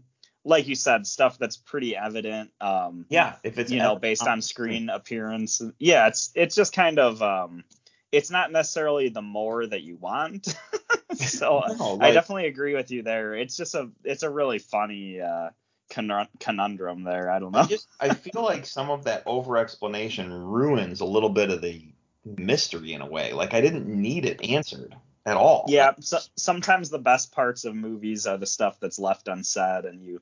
[0.44, 2.50] like you said, stuff that's pretty evident.
[2.60, 3.36] Um, Yeah.
[3.42, 5.62] If it's you know, based on screen appearance.
[5.78, 7.64] Yeah, it's it's just kind of um,
[8.10, 10.54] it's not necessarily the more that you want.
[11.14, 13.34] so No, I definitely agree with you there.
[13.34, 15.50] It's just a it's a really funny uh
[15.88, 17.30] conundrum there.
[17.30, 17.60] I don't know.
[17.60, 21.60] I just I feel like some of that over explanation ruins a little bit of
[21.60, 21.82] the
[22.24, 23.32] mystery in a way.
[23.32, 25.64] Like I didn't need it answered at all.
[25.68, 30.02] yeah, so, sometimes the best parts of movies are the stuff that's left unsaid, and
[30.02, 30.20] you,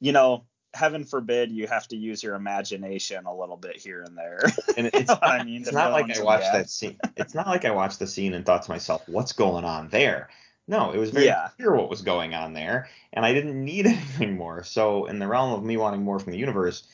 [0.00, 4.16] you know, heaven forbid you have to use your imagination a little bit here and
[4.16, 4.40] there.
[4.76, 5.62] and it's not, I mean?
[5.62, 6.98] it's not like I watched that scene.
[7.16, 10.28] It's not like I watched the scene and thought to myself, "What's going on there?"
[10.68, 11.48] No, it was very Yeah.
[11.56, 14.64] clear what was going on there, and I didn't need anything more.
[14.64, 16.84] So, in the realm of me wanting more from the universe,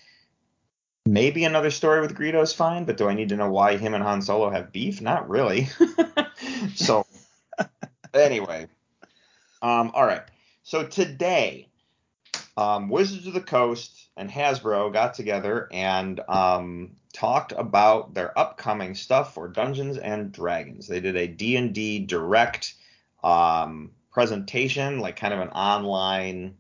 [1.06, 2.84] maybe another story with Greedo is fine.
[2.84, 5.00] But do I need to know why him and Han Solo have beef?
[5.00, 5.68] Not really.
[6.74, 7.06] so,
[8.14, 8.66] anyway,
[9.62, 10.22] um, all right.
[10.62, 11.68] So today,
[12.56, 18.94] um, Wizards of the Coast and Hasbro got together and um, talked about their upcoming
[18.94, 20.88] stuff for Dungeons and Dragons.
[20.88, 22.74] They did a D&D direct
[23.22, 26.56] um, presentation, like kind of an online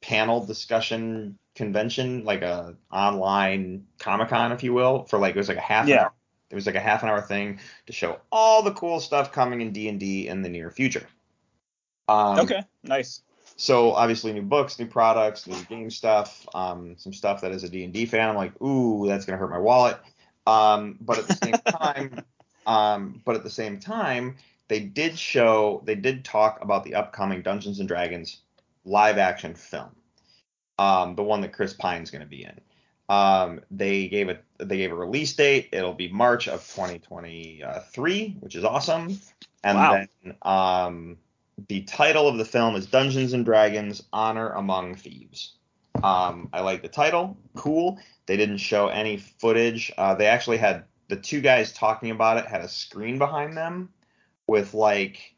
[0.00, 5.48] panel discussion convention, like a online Comic Con, if you will, for like it was
[5.48, 6.04] like a half Yeah.
[6.04, 6.12] hour.
[6.52, 9.62] It was like a half an hour thing to show all the cool stuff coming
[9.62, 11.06] in D&D in the near future.
[12.08, 13.22] Um, okay, nice.
[13.56, 17.70] so obviously new books, new products, new game stuff, um, some stuff that as a
[17.70, 19.98] D&D fan I'm like, ooh, that's gonna hurt my wallet.
[20.46, 22.24] Um, but at the same time,
[22.66, 24.36] um, but at the same time,
[24.68, 28.42] they did show, they did talk about the upcoming Dungeons and Dragons
[28.84, 29.96] live action film,
[30.78, 32.60] um, the one that Chris Pine's gonna be in.
[33.08, 35.68] Um, they gave it, they gave a release date.
[35.72, 39.18] It'll be March of 2023, which is awesome.
[39.64, 39.92] And Wow.
[40.24, 41.18] then, um,
[41.68, 45.54] the title of the film is Dungeons and Dragons: Honor Among Thieves.
[46.02, 47.36] Um, I like the title.
[47.54, 47.98] Cool.
[48.26, 49.92] They didn't show any footage.
[49.98, 53.90] Uh, they actually had the two guys talking about it had a screen behind them
[54.46, 55.31] with like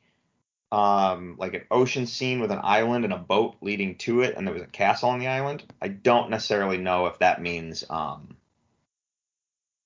[0.75, 4.47] um like an ocean scene with an island and a boat leading to it and
[4.47, 5.63] there was a castle on the island.
[5.81, 8.37] I don't necessarily know if that means um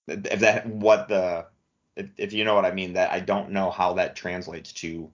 [0.09, 1.47] if that what the
[1.97, 5.11] if, if you know what I mean that I don't know how that translates to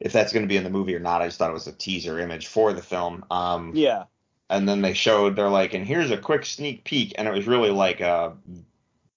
[0.00, 1.22] if that's going to be in the movie or not.
[1.22, 3.24] I just thought it was a teaser image for the film.
[3.30, 4.04] Um, Yeah.
[4.50, 7.46] and then they showed they're like, and here's a quick sneak peek, and it was
[7.46, 8.36] really like a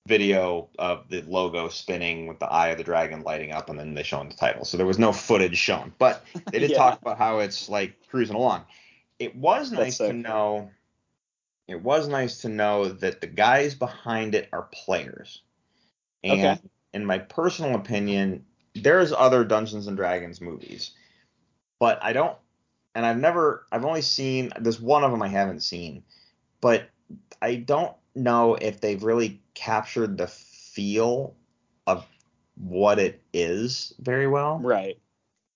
[0.08, 3.94] video of the logo spinning with the eye of the dragon lighting up, and then
[3.94, 4.66] they showing the title.
[4.66, 6.78] So there was no footage shown, but they did Yeah.
[6.78, 8.66] talk about how it's like cruising along.
[9.20, 10.22] It was That's nice so to cool.
[10.22, 10.72] know.
[11.68, 15.42] It was nice to know that the guys behind it are players.
[16.24, 16.62] And Okay.
[16.94, 20.92] in my personal opinion, there's other Dungeons and Dragons movies,
[21.80, 22.38] but I don't,
[22.96, 26.04] and I've never, I've only seen, there's one of them I haven't seen,
[26.62, 26.90] but
[27.42, 31.36] I don't know if they've really captured the feel
[31.86, 32.06] of
[32.56, 34.60] what it is very well.
[34.60, 35.00] Right.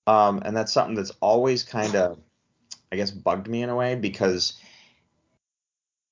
[0.07, 2.20] Um, and that's something that's always kind of,
[2.91, 4.53] I guess, bugged me in a way because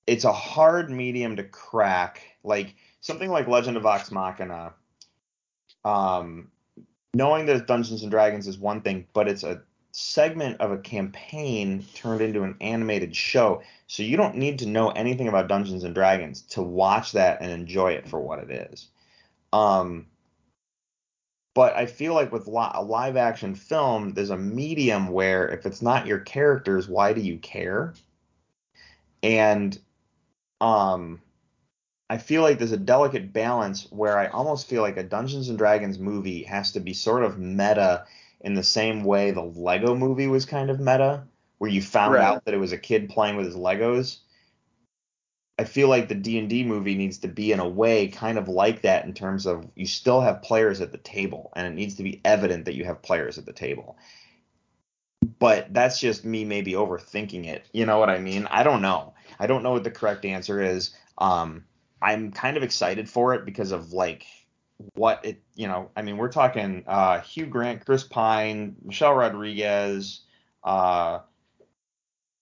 [0.07, 2.21] it's a hard medium to crack.
[2.43, 4.73] Like something like Legend of Vox Machina,
[5.83, 6.51] um,
[7.13, 9.61] knowing that Dungeons and Dragons is one thing, but it's a
[9.91, 13.61] segment of a campaign turned into an animated show.
[13.87, 17.51] So you don't need to know anything about Dungeons and Dragons to watch that and
[17.51, 18.87] enjoy it for what it is.
[19.51, 20.07] Um,
[21.55, 25.65] but I feel like with li- a live action film, there's a medium where if
[25.65, 27.93] it's not your characters, why do you care?
[29.23, 29.77] And
[30.61, 31.21] um,
[32.09, 35.57] I feel like there's a delicate balance where I almost feel like a Dungeons and
[35.57, 38.05] Dragons movie has to be sort of meta
[38.41, 41.23] in the same way the Lego movie was kind of meta,
[41.57, 42.23] where you found Right.
[42.23, 44.19] out that it was a kid playing with his Legos.
[45.57, 48.83] I feel like the D&D movie needs to be in a way kind of like
[48.83, 52.03] that in terms of you still have players at the table and it needs to
[52.03, 53.97] be evident that you have players at the table.
[55.37, 57.67] But that's just me maybe overthinking it.
[57.73, 58.47] You know what I mean?
[58.49, 59.15] I don't know.
[59.37, 60.95] I don't know what the correct answer is.
[61.17, 61.65] Um
[62.01, 64.25] I'm kind of excited for it because of like
[64.95, 70.21] what it, you know, I mean, we're talking uh Hugh Grant, Chris Pine, Michelle Rodriguez,
[70.63, 71.19] uh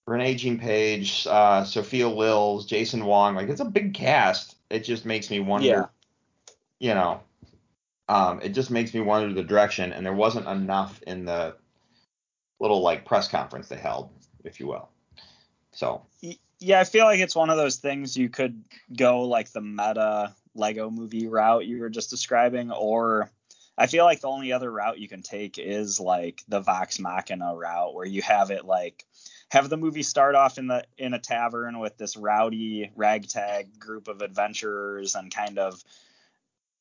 [0.07, 3.35] Regé-Jean Page, uh, Sophia Lillis, Jason Wong.
[3.35, 4.55] Like it's a big cast.
[4.69, 5.85] It just makes me wonder, Yeah.
[6.79, 7.19] you know,
[8.07, 9.91] um, it just makes me wonder the direction.
[9.91, 11.57] And there wasn't enough in the
[12.59, 14.09] little like press conference they held,
[14.45, 14.87] if you will.
[15.73, 16.05] So
[16.59, 18.63] Yeah, I feel like it's one of those things you could
[18.95, 23.31] go like the meta Lego movie route you were just describing, or
[23.77, 27.55] I feel like the only other route you can take is like the Vox Machina
[27.55, 29.05] route, where you have it like
[29.49, 34.07] have the movie start off in the in a tavern with this rowdy ragtag group
[34.07, 35.83] of adventurers and kind of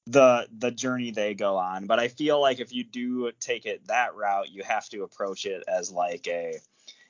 [0.07, 1.87] the the journey they go on.
[1.87, 5.47] But I feel like if you do take it that route, you have to approach
[5.47, 6.55] it as like a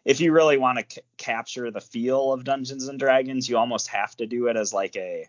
[0.05, 3.89] if you really want to c- capture the feel of Dungeons and Dragons, you almost
[3.89, 5.27] have to do it as like a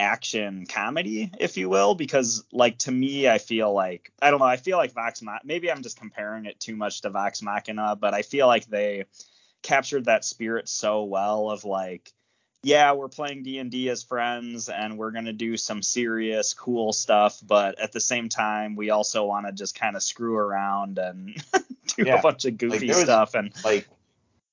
[0.00, 4.46] action comedy, if you will, because like to me, I feel like I don't know,
[4.46, 7.94] I feel like Vox Mach- maybe I'm just comparing it too much to Vox Machina,
[7.96, 9.04] but I feel like they
[9.62, 12.12] captured that spirit so well of like
[12.62, 17.38] yeah we're playing d&d as friends and we're going to do some serious cool stuff
[17.46, 21.42] but at the same time we also want to just kind of screw around and
[21.96, 22.18] do Yeah.
[22.18, 23.86] a bunch of goofy there was- stuff and like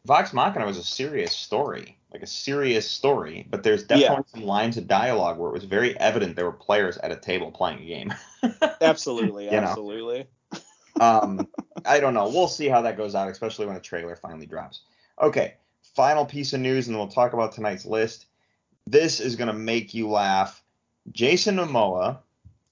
[0.06, 4.78] Vox Machina was a serious story, like a serious story, but there's definitely some lines
[4.78, 7.86] of dialogue where it was very evident there were players at a table playing a
[7.86, 8.14] game.
[8.82, 10.28] absolutely absolutely
[11.00, 11.48] um,
[11.86, 12.30] I don't know.
[12.30, 14.82] We'll see how that goes out, especially when a trailer finally drops.
[15.22, 15.56] Okay,
[15.96, 18.26] final piece of news, and then we'll talk about tonight's list.
[18.86, 20.64] This is going to make you laugh.
[21.12, 22.20] Jason Momoa,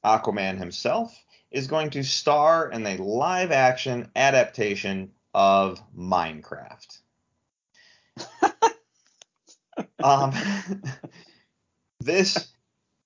[0.03, 6.99] Aquaman himself, is going to star in a live action adaptation of Minecraft.
[10.05, 10.33] um,
[11.99, 12.53] this,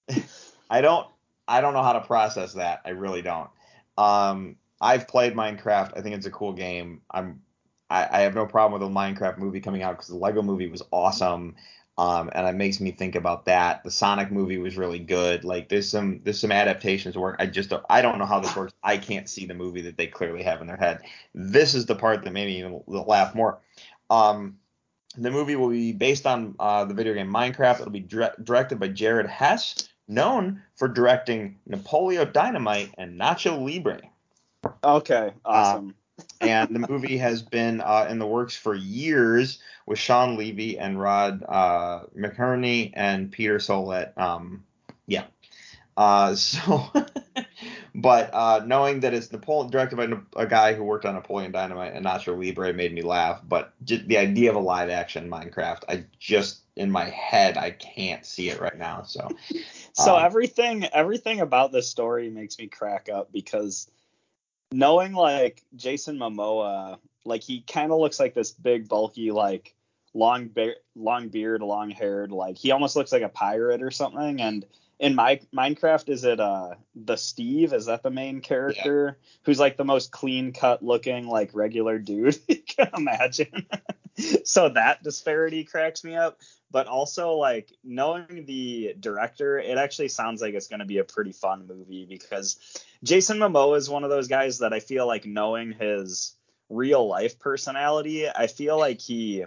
[0.70, 1.08] I don't,
[1.48, 2.82] I don't know how to process that.
[2.86, 3.50] I really don't.
[3.98, 5.98] Um, I've played Minecraft.
[5.98, 7.02] I think it's a cool game.
[7.10, 7.42] I'm
[7.90, 10.68] I, I have no problem with a Minecraft movie coming out because the Lego movie
[10.68, 11.56] was awesome.
[11.98, 13.84] Um, and it makes me think about that.
[13.84, 15.44] The Sonic movie was really good.
[15.44, 17.36] Like there's some there's some adaptations work.
[17.40, 18.74] I just don't, I don't know how this works.
[18.84, 21.02] I can't see the movie that they clearly have in their head.
[21.34, 23.60] This is the part that made me laugh more.
[24.10, 24.60] Um,
[25.18, 27.82] the movie will be based on uh, the video game Minecraft.
[27.82, 34.02] It'll be dire- directed by Jared Hess, known for directing Napoleon Dynamite and Nacho Libre
[34.84, 35.96] okay awesome
[36.42, 41.00] and the movie has been uh, in the works for years with Shawn Levy and
[41.00, 44.18] Rob uh, McElhenney and Peter Sollett.
[44.18, 44.66] Um,
[45.08, 45.26] yeah.
[45.96, 46.92] Uh, so,
[47.96, 51.94] but uh, knowing that it's Napoleon directed by a guy who worked on Napoleon Dynamite
[51.94, 53.42] and Nacho Libre made me laugh.
[53.48, 57.72] But j- the idea of a live action Minecraft, I just in my head I
[57.72, 59.04] can't see it right now.
[59.04, 59.28] So
[59.94, 63.90] So Um, everything everything about this story makes me crack up because
[64.72, 69.76] knowing like Jason Momoa, like he kind of looks like this big bulky like
[70.14, 74.42] long be- long beard, long haired, like he almost looks like a pirate or something.
[74.42, 74.66] And
[75.00, 77.74] in my Minecraft, is it uh the Steve?
[77.74, 82.38] Is that the main character who's like the most clean cut looking like regular dude
[82.48, 83.66] you can imagine?
[84.44, 86.40] so that disparity cracks me up.
[86.72, 91.04] But also like knowing the director, it actually sounds like it's going to be a
[91.04, 92.60] pretty fun movie because
[93.04, 96.36] Jason Momoa is one of those guys that I feel like knowing his
[96.70, 99.46] real life personality, I feel like he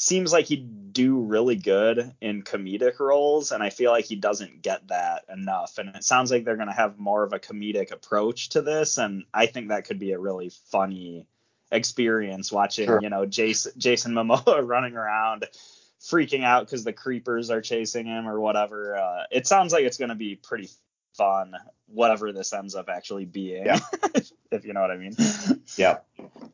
[0.00, 4.62] seems like he'd do really good in comedic roles and I feel like he doesn't
[4.62, 7.90] get that enough and it sounds like they're going to have more of a comedic
[7.92, 11.26] approach to this and I think that could be a really funny
[11.70, 13.00] experience watching, Sure.
[13.02, 15.44] you know, Jason Jason Momoa running around
[16.00, 18.96] freaking out because the creepers are chasing him or whatever.
[18.96, 20.68] Uh, it sounds like it's going to be pretty
[21.14, 21.54] fun,
[21.86, 23.80] whatever this ends up actually being, Yeah.
[24.52, 25.14] if you know what I mean.
[25.76, 26.06] Yep.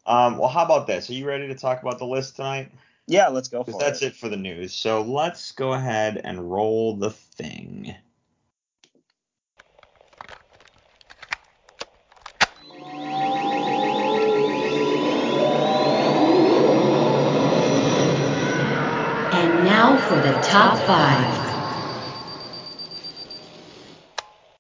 [0.07, 1.09] Um, well, how about this?
[1.09, 2.73] Are you ready to talk about the list tonight?
[3.07, 4.07] Yeah, let's go for that's it.
[4.07, 4.73] it for the news.
[4.73, 7.95] So let's go ahead and roll the thing.
[19.33, 21.55] And now for the top five.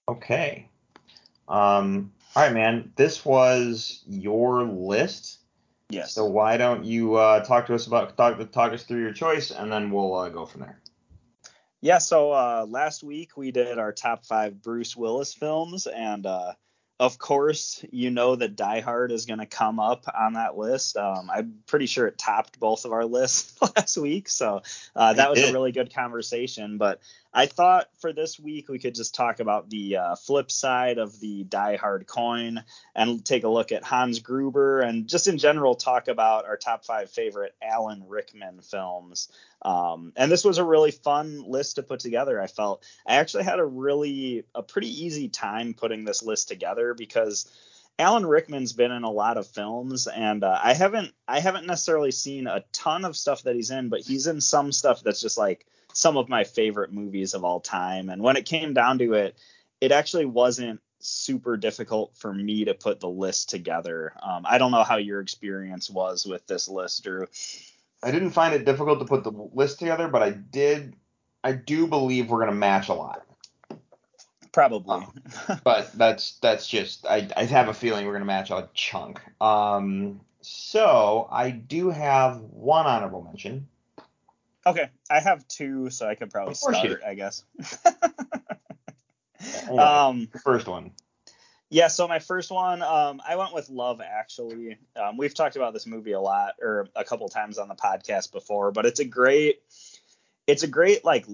[0.08, 0.66] Okay.
[1.48, 2.92] Um, all right, man.
[2.96, 5.38] This was your list.
[5.90, 6.12] Yes.
[6.12, 9.50] So why don't you uh, talk to us about talk talk us through your choice,
[9.50, 10.80] and then we'll uh, go from there.
[11.80, 16.54] Yeah, so uh, last week we did our top five Bruce Willis films, and uh,
[16.98, 20.96] of course, you know that Die Hard is going to come up on that list.
[20.96, 24.62] Um, I'm pretty sure it topped both of our lists last week, so
[24.96, 26.78] uh, that was a really good conversation.
[26.78, 27.00] But
[27.36, 31.18] I thought for this week we could just talk about the uh, flip side of
[31.18, 32.62] the Die Hard coin
[32.94, 36.84] and take a look at Hans Gruber and just in general talk about our top
[36.84, 39.32] five favorite Alan Rickman films.
[39.62, 42.40] Um, and this was a really fun list to put together.
[42.40, 46.94] I felt I actually had a really a pretty easy time putting this list together
[46.94, 47.50] because
[47.98, 52.10] Alan Rickman's been in a lot of films, and uh, I haven't I haven't necessarily
[52.10, 55.38] seen a ton of stuff that he's in, but he's in some stuff that's just
[55.38, 58.10] like some of my favorite movies of all time.
[58.10, 59.36] And when it came down to it,
[59.80, 64.12] it actually wasn't super difficult for me to put the list together.
[64.22, 67.26] Um, I don't know how your experience was with this list, Drew.
[68.02, 70.96] I didn't find it difficult to put the list together, but I did.
[71.42, 73.24] I do believe we're gonna match a lot.
[74.52, 75.06] Probably.
[75.64, 79.20] but that's that's just I, I have a feeling we're gonna match a chunk.
[79.40, 83.68] Um, so I do have one honorable mention.
[84.66, 87.44] Okay, I have two, so I could probably Of course you start, I guess.
[89.66, 90.92] Anyway, um, first one.
[91.68, 94.78] yeah, so my first one, um, I went with Love Actually.
[94.96, 98.32] Um, we've talked about this movie a lot, or a couple times on the podcast
[98.32, 99.60] before, but it's a great,
[100.46, 101.26] it's a great like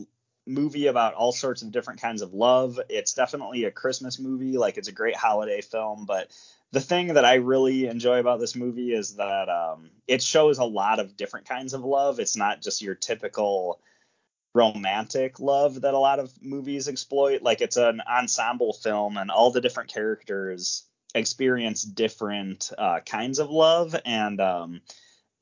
[0.47, 2.81] movie about all sorts of different kinds of love.
[2.89, 6.33] It's definitely a Christmas movie, like it's a great holiday film, but
[6.73, 10.65] the thing that I really enjoy about this movie is that um, it shows a
[10.65, 12.21] lot of different kinds of love.
[12.21, 13.81] It's not just your typical
[14.55, 17.43] romantic love that a lot of movies exploit.
[17.43, 23.51] Like it's an ensemble film, and all the different characters experience different uh, kinds of
[23.51, 23.97] love.
[24.05, 24.81] And um,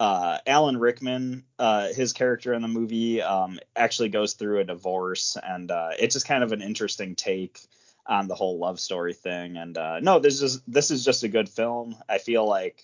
[0.01, 5.37] uh, Alan Rickman, uh, his character in the movie, um, actually goes through a divorce,
[5.43, 7.61] and uh, it's just kind of an interesting take
[8.09, 9.57] on the whole love story thing.
[9.57, 11.97] And uh, no, this is this is just a good film.
[12.09, 12.83] I feel like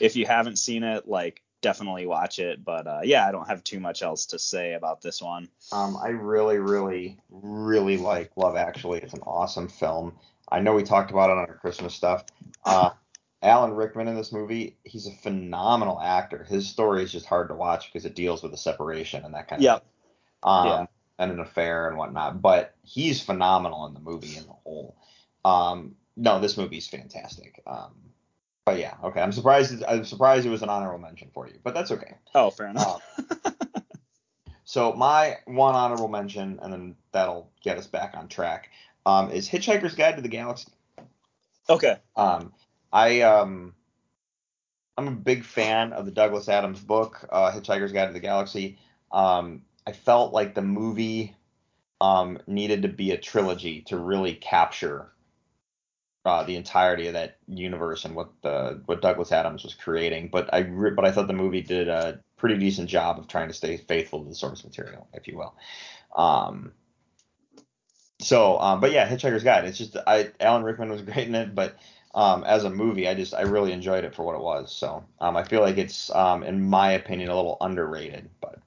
[0.00, 2.64] if you haven't seen it, like definitely watch it.
[2.64, 5.48] But uh, yeah, I don't have too much else to say about this one.
[5.72, 9.00] Um, I really, really, really like Love Actually.
[9.00, 10.18] It's an awesome film.
[10.50, 12.24] I know we talked about it on our Christmas stuff.
[12.66, 12.88] Uh,
[13.42, 16.44] Alan Rickman in this movie, he's a phenomenal actor.
[16.44, 19.48] His story is just hard to watch because it deals with a separation and that
[19.48, 19.84] kind of Yep.
[20.44, 20.86] um, Yeah.
[21.18, 22.42] And an affair and whatnot.
[22.42, 24.96] But he's phenomenal in the movie in the whole.
[25.44, 27.62] Um, no, this movie's fantastic.
[27.66, 27.94] Um,
[28.64, 29.20] but yeah, okay.
[29.20, 29.82] I'm surprised.
[29.84, 32.14] I'm surprised it was an honorable mention for you, but that's okay.
[32.34, 33.02] Oh, fair enough.
[34.64, 38.70] So my one honorable mention, and then that'll get us back on track,
[39.06, 40.72] um, is Hitchhiker's Guide to the Galaxy.
[41.68, 41.96] okay.
[42.16, 42.52] Um,
[42.92, 43.74] I um,
[44.96, 48.78] I'm a big fan of the Douglas Adams book, uh, Hitchhiker's Guide to the Galaxy.
[49.12, 51.36] Um, I felt like the movie
[52.00, 55.10] um, needed to be a trilogy to really capture
[56.24, 60.28] uh, the entirety of that universe and what the what Douglas Adams was creating.
[60.28, 63.48] But I re- but I thought the movie did a pretty decent job of trying
[63.48, 65.54] to stay faithful to the source material, if you will.
[66.16, 66.72] Um,
[68.20, 69.66] so, um, but yeah, Hitchhiker's Guide.
[69.66, 71.76] It's just I Alan Rickman was great in it, but
[72.14, 74.74] um, as a movie, I just I really enjoyed it for what it was.
[74.74, 78.60] So um, I feel like it's um, in my opinion a little underrated, but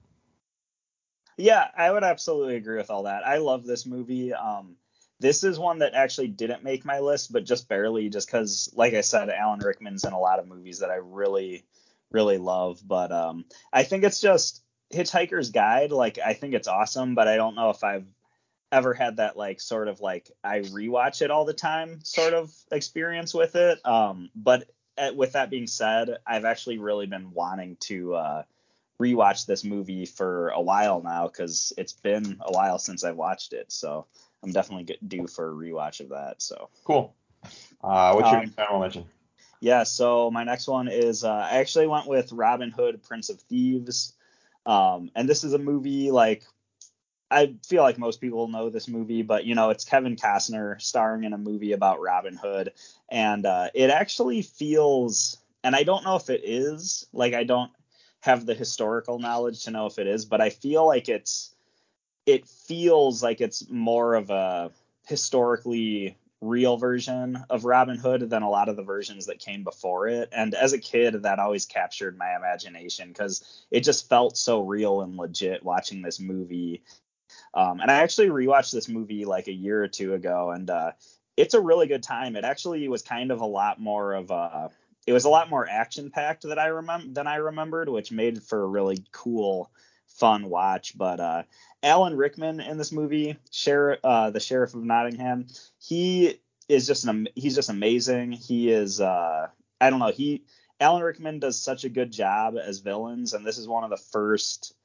[1.37, 3.25] Yeah, I would absolutely agree with all that.
[3.25, 4.33] I love this movie.
[4.33, 4.75] Um,
[5.19, 8.93] this is one that actually didn't make my list, but just barely, just because, like
[8.93, 11.63] I said, Alan Rickman's in a lot of movies that I really,
[12.11, 12.81] really love.
[12.85, 14.63] But um, I think it's just
[14.93, 15.91] Hitchhiker's Guide.
[15.91, 18.05] Like, I think it's awesome, but I don't know if I've
[18.71, 22.53] ever had that like sort of like I rewatch it all the time sort of
[22.71, 23.79] experience with it.
[23.85, 28.43] Um, but uh, with that being said, I've actually really been wanting to uh,
[29.01, 33.53] rewatch this movie for a while now because it's been a while since I've watched
[33.53, 33.71] it.
[33.71, 34.07] So
[34.43, 36.41] I'm definitely get, due for a rewatch of that.
[36.41, 37.15] So cool.
[37.83, 39.05] Uh, what's your Um, next honorable mention?
[39.59, 43.39] yeah, so my next one is uh, I actually went with Robin Hood, Prince of
[43.41, 44.13] Thieves.
[44.65, 46.43] Um, and this is a movie like
[47.29, 51.23] I feel like most people know this movie, but you know, it's Kevin Costner starring
[51.23, 52.73] in a movie about Robin Hood.
[53.09, 57.71] And uh, it actually feels, and I don't know if it is, like, I don't
[58.21, 61.55] have the historical knowledge to know if it is, but I feel like it's,
[62.25, 64.71] it feels like it's more of a
[65.05, 70.07] historically real version of Robin Hood than a lot of the versions that came before
[70.07, 70.29] it.
[70.31, 75.01] And as a kid, that always captured my imagination because it just felt so real
[75.01, 76.83] and legit watching this movie.
[77.53, 80.91] Um, and I actually rewatched this movie like a year or two ago, and uh,
[81.35, 82.35] it's a really good time.
[82.35, 84.69] It actually was kind of a lot more of a
[85.07, 88.43] it was a lot more action packed that I remember than I remembered, which made
[88.43, 89.71] for a really cool,
[90.05, 90.97] fun watch.
[90.97, 91.43] But uh,
[91.81, 95.47] Alan Rickman in this movie, sheriff, uh, the sheriff of Nottingham,
[95.79, 98.33] he is just an he's just amazing.
[98.33, 99.47] He is uh,
[99.79, 100.43] I don't know he
[100.81, 103.97] Alan Rickman does such a good job as villains, and this is one of the
[103.97, 104.75] first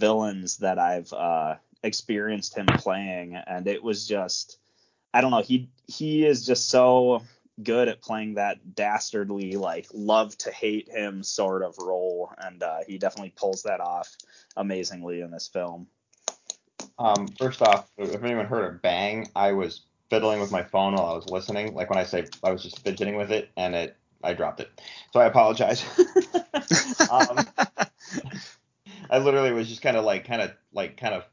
[0.00, 1.54] villains that I've uh,
[1.84, 4.58] experienced him playing, and it was just
[5.14, 7.22] I don't know he he is just so
[7.62, 12.78] good at playing that dastardly like love to hate him sort of role, and uh,
[12.86, 14.16] he definitely pulls that off
[14.56, 15.86] amazingly in this film.
[16.98, 21.06] Um, first off, if anyone heard a bang, I was fiddling with my phone while
[21.06, 21.74] I was listening.
[21.74, 24.70] Like when I say I was just fidgeting with it, and it I dropped it.
[25.12, 25.84] So I apologize.
[27.10, 27.38] um,
[29.10, 31.24] I literally was just kind of like kind of like kind of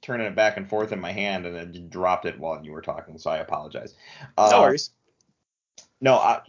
[0.00, 2.82] turning it back and forth in my hand, and then dropped it while you were
[2.82, 3.18] talking.
[3.18, 3.94] So I apologize.
[4.36, 4.90] Uh, no worries.
[6.00, 6.40] No, I,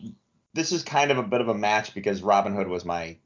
[0.54, 3.18] this is kind of a bit of a match because Robin Hood was my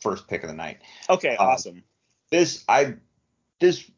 [0.00, 0.78] first pick of the night.
[1.08, 1.82] Okay, um, awesome.
[2.30, 2.94] This I
[3.60, 3.90] this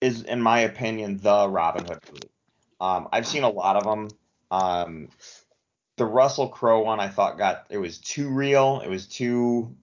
[0.00, 2.30] is in my opinion the Robin Hood movie.
[2.80, 4.08] Um, I've seen a lot of them.
[4.50, 5.08] Um,
[5.96, 8.80] the Russell Crowe one I thought got it was too real.
[8.84, 9.74] It was too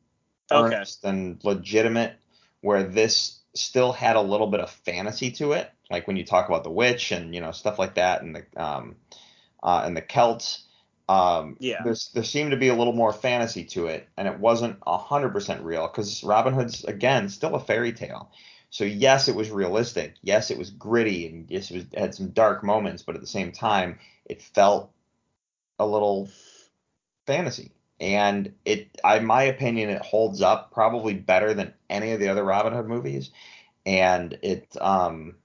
[0.52, 0.76] Okay.
[0.76, 2.16] earnest and legitimate.
[2.62, 6.48] Where this still had a little bit of fantasy to it, like when you talk
[6.48, 8.96] about the witch and you know stuff like that, and the um,
[9.62, 10.64] uh, and the Celts.
[11.10, 11.84] Um, Yeah.
[11.84, 15.32] There's there seemed to be a little more fantasy to it, and it wasn't hundred
[15.32, 18.32] percent real because Robin Hood's again still a fairy tale.
[18.70, 20.16] So yes, it was realistic.
[20.22, 23.22] Yes, it was gritty, and yes, it was it had some dark moments, but at
[23.22, 24.92] the same time, it felt
[25.80, 26.30] a little
[27.26, 27.72] fantasy.
[28.00, 32.44] And it, I, my opinion, it holds up probably better than any of the other
[32.44, 33.32] Robin Hood movies.
[33.86, 35.36] And it, um,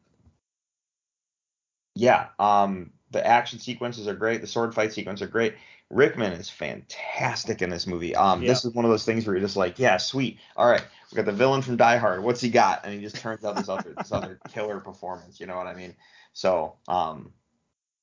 [1.94, 4.40] yeah, um, the action sequences are great.
[4.40, 5.54] The sword fight sequences are great.
[5.90, 8.14] Rickman is fantastic in this movie.
[8.14, 10.38] Um, this is one of those things where you're just like, yeah, sweet.
[10.56, 12.22] All right, we got the villain from Die Hard.
[12.22, 12.84] What's he got?
[12.84, 15.40] And he just turns out this other this other killer performance.
[15.40, 15.94] You know what I mean?
[16.34, 17.32] So, um,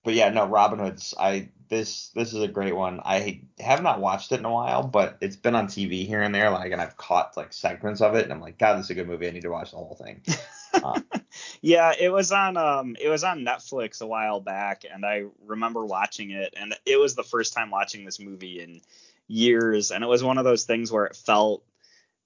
[0.03, 1.13] but yeah, no, Robin Hood's.
[1.19, 3.01] I this this is a great one.
[3.05, 6.33] I have not watched it in a while, but it's been on TV here and
[6.33, 8.91] there, like, and I've caught like segments of it, and I'm like, God, this is
[8.91, 9.27] a good movie.
[9.27, 10.23] I need to watch the whole thing.
[10.83, 10.99] Uh,
[11.61, 15.85] Yeah, it was on um it was on Netflix a while back and I remember
[15.85, 18.81] watching it and it was the first time watching this movie in
[19.27, 21.63] years and it was one of those things where it felt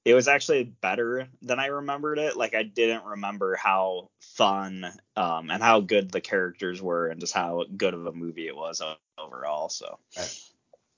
[0.05, 2.35] it was actually better than I remembered it.
[2.37, 4.85] Like I didn't remember how fun
[5.15, 8.55] um and how good the characters were and just how good of a movie it
[8.55, 8.81] was
[9.17, 9.69] overall.
[9.69, 9.99] So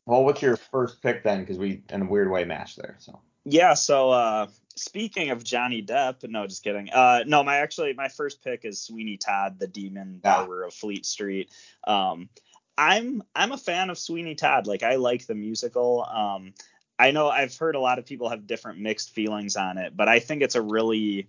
[0.06, 1.42] well, what's your first pick then?
[1.42, 2.96] Because we, in a weird way, matched there.
[3.00, 4.48] So Yeah, so uh
[4.80, 6.90] speaking of Johnny Depp, no, just kidding.
[6.90, 10.38] Uh no, my actually my first pick is Sweeney Todd, the demon Ah.
[10.40, 11.50] barber of Fleet Street.
[11.86, 12.30] Um
[12.78, 14.68] I'm I'm a fan of Sweeney Todd.
[14.68, 16.04] Like I like the musical.
[16.04, 16.54] Um
[17.00, 20.08] I know I've heard a lot of people have different mixed feelings on it, but
[20.08, 21.28] I think it's a really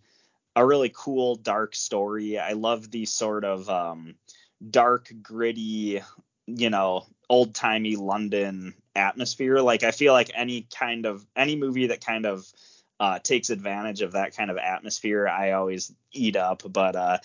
[0.54, 2.38] a really cool dark story.
[2.38, 4.14] I love the sort of um
[4.70, 6.02] dark gritty,
[6.46, 9.60] you know, old-timey London atmosphere.
[9.60, 12.46] Like I feel like any kind of any movie that kind of
[13.02, 16.62] uh, takes advantage of that kind of atmosphere, I always eat up.
[16.64, 17.18] But uh,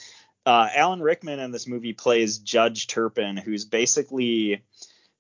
[0.43, 4.63] uh, Alan Rickman in this movie plays Judge Turpin, who's basically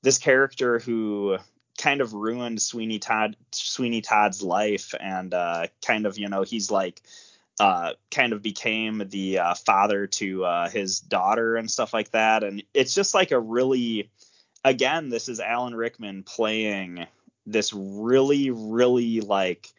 [0.01, 1.37] this character who
[1.77, 6.71] kind of ruined Sweeney Todd Sweeney Todd's life, and uh, kind of you know he's
[6.71, 7.03] like
[7.59, 12.63] uh, kind of became the uh, father to his daughter and stuff like that, and
[12.73, 14.09] it's just like a really
[14.63, 17.05] again this is Alan Rickman playing
[17.45, 19.71] this really really like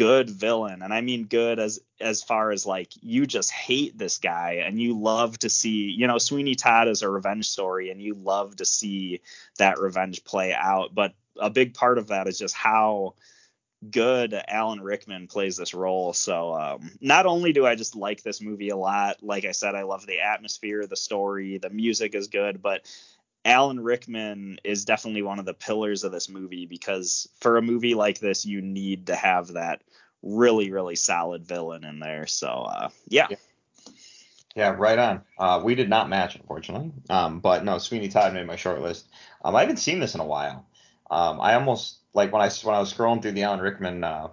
[0.00, 0.80] good villain.
[0.80, 4.80] And i mean good as as far as like you just hate this guy and
[4.80, 8.56] you love to see you know sweeney todd is a revenge story and you love
[8.56, 9.20] to see
[9.58, 10.94] that revenge play out.
[10.94, 13.14] But a big part of that is just how
[13.90, 16.14] good alan rickman plays this role.
[16.14, 19.74] So um, not only do i just like this movie a lot like i said
[19.74, 22.86] i love the atmosphere the story the music is good but
[23.44, 27.94] Alan Rickman is definitely one of the pillars of this movie because for a movie
[27.94, 29.82] like this, you need to have that
[30.22, 32.26] really, really solid villain in there.
[32.26, 33.28] So, uh, yeah.
[33.30, 33.36] yeah.
[34.56, 35.22] Yeah, right on.
[35.38, 36.92] Uh, we did not match, unfortunately.
[37.08, 39.06] Um, but no, Sweeney Todd made my short list.
[39.44, 40.66] Um, I haven't seen this in a while.
[41.10, 44.28] Um, I almost like when I when I was scrolling through the Alan Rickman, uh,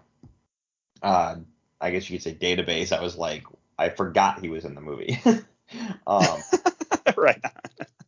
[1.04, 1.36] uh,
[1.80, 2.92] I guess you could say database.
[2.92, 3.44] I was like,
[3.78, 5.20] I forgot he was in the movie.
[6.08, 6.38] um,
[7.18, 7.42] right.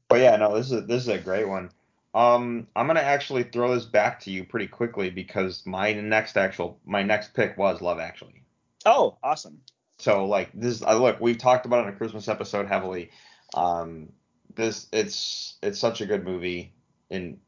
[0.07, 1.69] But yeah, no, this is this is a great one.
[2.13, 6.79] Um, I'm gonna actually throw this back to you pretty quickly because my next actual
[6.85, 8.43] my next pick was Love Actually.
[8.85, 9.61] Oh, awesome.
[9.97, 13.11] So like this, uh, look, we've talked about it in a Christmas episode heavily.
[13.53, 14.09] Um,
[14.55, 16.73] this it's it's such a good movie
[17.09, 17.39] in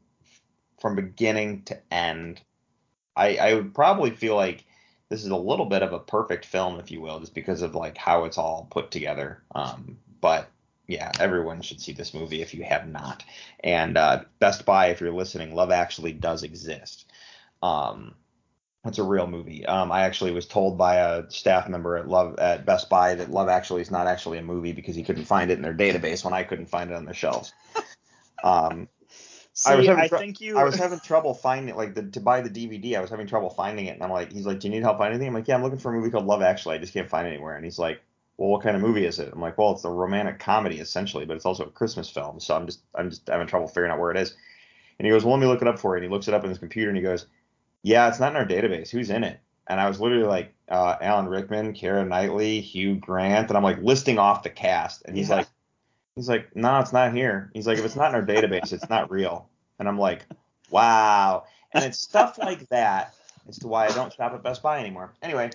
[0.79, 2.41] from beginning to end.
[3.15, 4.65] I I would probably feel like
[5.09, 7.75] this is a little bit of a perfect film, if you will, just because of
[7.75, 9.41] like how it's all put together.
[9.55, 10.49] Um, but
[10.91, 13.23] yeah, everyone should see this movie if you have not.
[13.63, 17.09] And uh, Best Buy, if you're listening, Love Actually does exist.
[17.63, 18.15] Um,
[18.83, 19.65] it's a real movie.
[19.65, 23.31] Um, I actually was told by a staff member at Love at Best Buy that
[23.31, 26.25] Love Actually is not actually a movie because he couldn't find it in their database
[26.25, 27.53] when I couldn't find it on their shelves.
[28.43, 28.87] Um,
[29.53, 30.57] See, I was having I think you.
[30.57, 32.97] I was having trouble finding like the, to buy the DVD.
[32.97, 34.97] I was having trouble finding it, and I'm like, he's like, do you need help
[34.97, 35.27] finding anything?
[35.27, 36.75] I'm like, yeah, I'm looking for a movie called Love Actually.
[36.75, 37.55] I just can't find it anywhere.
[37.55, 38.01] And he's like,
[38.37, 39.29] well, what kind of movie is it?
[39.33, 42.39] I'm like, well, it's a romantic comedy essentially, but it's also a Christmas film.
[42.39, 44.35] So I'm just I'm just having trouble figuring out where it is.
[44.99, 45.97] And he goes, well, let me look it up for you.
[45.97, 47.25] And he looks it up in his computer and he goes,
[47.83, 48.89] yeah, it's not in our database.
[48.89, 49.39] Who's in it?
[49.67, 53.81] And I was literally like, uh, Alan Rickman, Keira Knightley, Hugh Grant, and I'm like
[53.81, 55.03] listing off the cast.
[55.05, 55.37] And he's Yeah.
[55.37, 55.47] like,
[56.15, 57.51] he's like, no, it's not here.
[57.53, 59.49] He's like, if it's not in our database, it's not real.
[59.79, 60.25] And I'm like,
[60.69, 61.45] wow.
[61.73, 63.13] And it's stuff like that
[63.47, 65.13] as to why I don't shop at Best Buy anymore.
[65.21, 65.49] Anyway.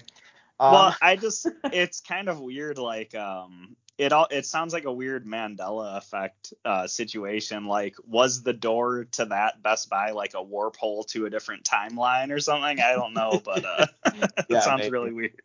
[0.58, 2.78] Um, well, I just it's kind of weird.
[2.78, 7.66] Like, um, it all it sounds like a weird Mandela effect uh, situation.
[7.66, 11.64] Like, was the door to that Best Buy like a warp hole to a different
[11.64, 12.80] timeline or something?
[12.80, 14.90] I don't know, but uh, it Yeah, sounds maybe.
[14.90, 15.42] really weird.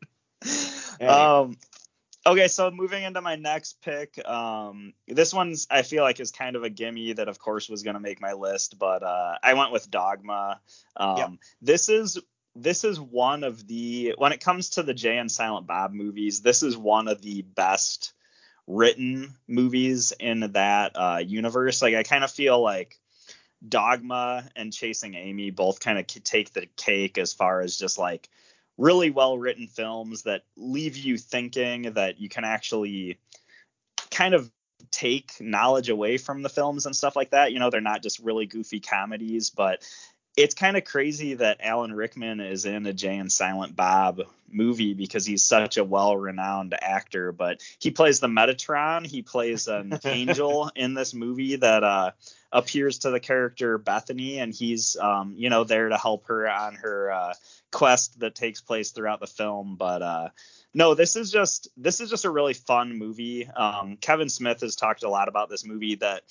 [1.01, 1.57] Um,
[2.25, 6.55] okay, so moving into my next pick, um, this one's I feel like is kind
[6.55, 9.53] of a gimme that of course was going to make my list, but uh, I
[9.55, 10.59] went with Dogma.
[10.95, 11.29] Um, Yep.
[11.61, 12.19] This is
[12.55, 16.41] this is one of the when it comes to the Jay and Silent Bob movies,
[16.41, 18.13] this is one of the best
[18.67, 21.81] written movies in that uh, universe.
[21.81, 22.99] Like I kind of feel like
[23.67, 28.29] Dogma and Chasing Amy both kind of take the cake as far as just like
[28.77, 33.19] really well written films that leave you thinking that you can actually
[34.09, 34.51] kind of
[34.89, 37.51] take knowledge away from the films and stuff like that.
[37.51, 39.87] You know, they're not just really goofy comedies, but
[40.37, 44.93] it's kind of crazy that Alan Rickman is in a Jay and Silent Bob movie
[44.93, 47.31] because he's such a well-renowned actor.
[47.31, 49.05] But he plays the Metatron.
[49.05, 52.11] He plays an angel in this movie that uh,
[52.51, 56.75] appears to the character Bethany, and he's um, you know there to help her on
[56.75, 57.33] her uh,
[57.71, 59.75] quest that takes place throughout the film.
[59.75, 60.29] But uh,
[60.73, 63.47] no, this is just this is just a really fun movie.
[63.47, 66.23] Um, Kevin Smith has talked a lot about this movie that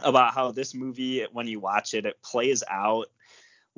[0.00, 3.06] about how this movie when you watch it it plays out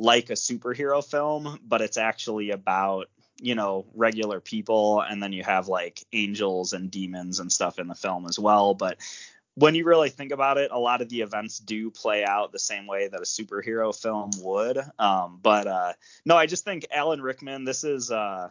[0.02, 3.08] like a superhero film but it's actually about
[3.40, 7.86] you know regular people and then you have like angels and demons and stuff in
[7.88, 8.74] the film as well.
[8.74, 8.98] But
[9.54, 12.58] when you really think about it a lot of the events do play out the
[12.58, 14.78] same way that a superhero film would.
[14.98, 15.92] Um, but uh,
[16.24, 18.48] no i just think alan rickman this is uh,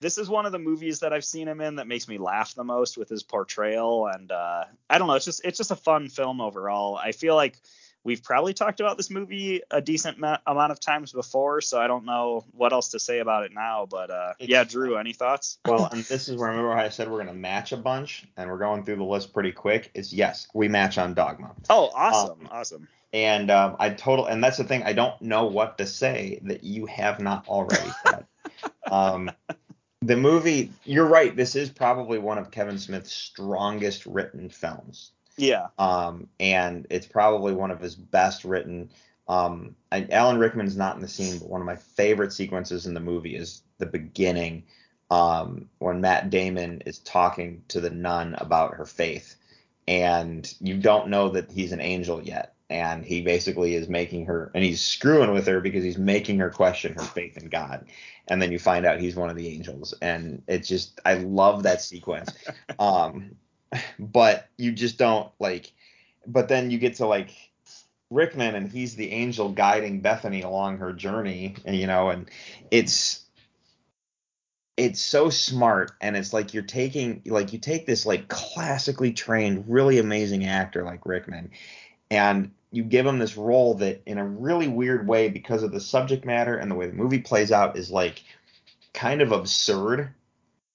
[0.00, 2.54] this is one of the movies that I've seen him in that makes me laugh
[2.54, 5.76] the most with his portrayal, and uh, I don't know, it's just it's just a
[5.76, 6.96] fun film overall.
[6.96, 7.60] I feel like
[8.04, 11.86] we've probably talked about this movie a decent ma- amount of times before, so I
[11.86, 13.86] don't know what else to say about it now.
[13.90, 15.58] But uh, yeah, Drew, any thoughts?
[15.66, 18.50] Well, and this is where remember how I said we're gonna match a bunch, and
[18.50, 19.90] we're going through the list pretty quick.
[19.94, 22.88] Is yes, we match on Dogma, Oh, awesome, awesome.
[23.12, 24.82] and um, I total, and that's the thing.
[24.82, 28.26] I don't know what to say that you have not already said.
[28.90, 29.30] um,
[30.02, 30.72] the movie.
[30.84, 31.36] You're right.
[31.36, 35.12] This is probably one of Kevin Smith's strongest written films.
[35.40, 35.68] Yeah.
[35.78, 38.90] Um, and it's probably one of his best written.
[39.28, 42.86] Um, I, Alan Rickman is not in the scene, but one of my favorite sequences
[42.86, 44.64] in the movie is the beginning
[45.10, 49.36] um, when Matt Damon is talking to the nun about her faith,
[49.88, 54.52] and you don't know that he's an angel yet, and he basically is making her,
[54.54, 57.86] and he's screwing with her because he's making her question her faith in God,
[58.28, 61.64] and then you find out he's one of the angels, and it's just I love
[61.64, 62.32] that sequence,
[62.78, 63.34] um,
[63.98, 65.72] but you just don't like,
[66.26, 67.30] but then you get to like
[68.10, 72.30] Rickman and he's the angel guiding Bethany along her journey, and you know, and
[72.70, 73.24] it's
[74.80, 79.62] it's so smart and it's like you're taking like you take this like classically trained
[79.68, 81.50] really amazing actor like rickman
[82.10, 85.80] and you give him this role that in a really weird way because of the
[85.80, 88.22] subject matter and the way the movie plays out is like
[88.94, 90.08] kind of absurd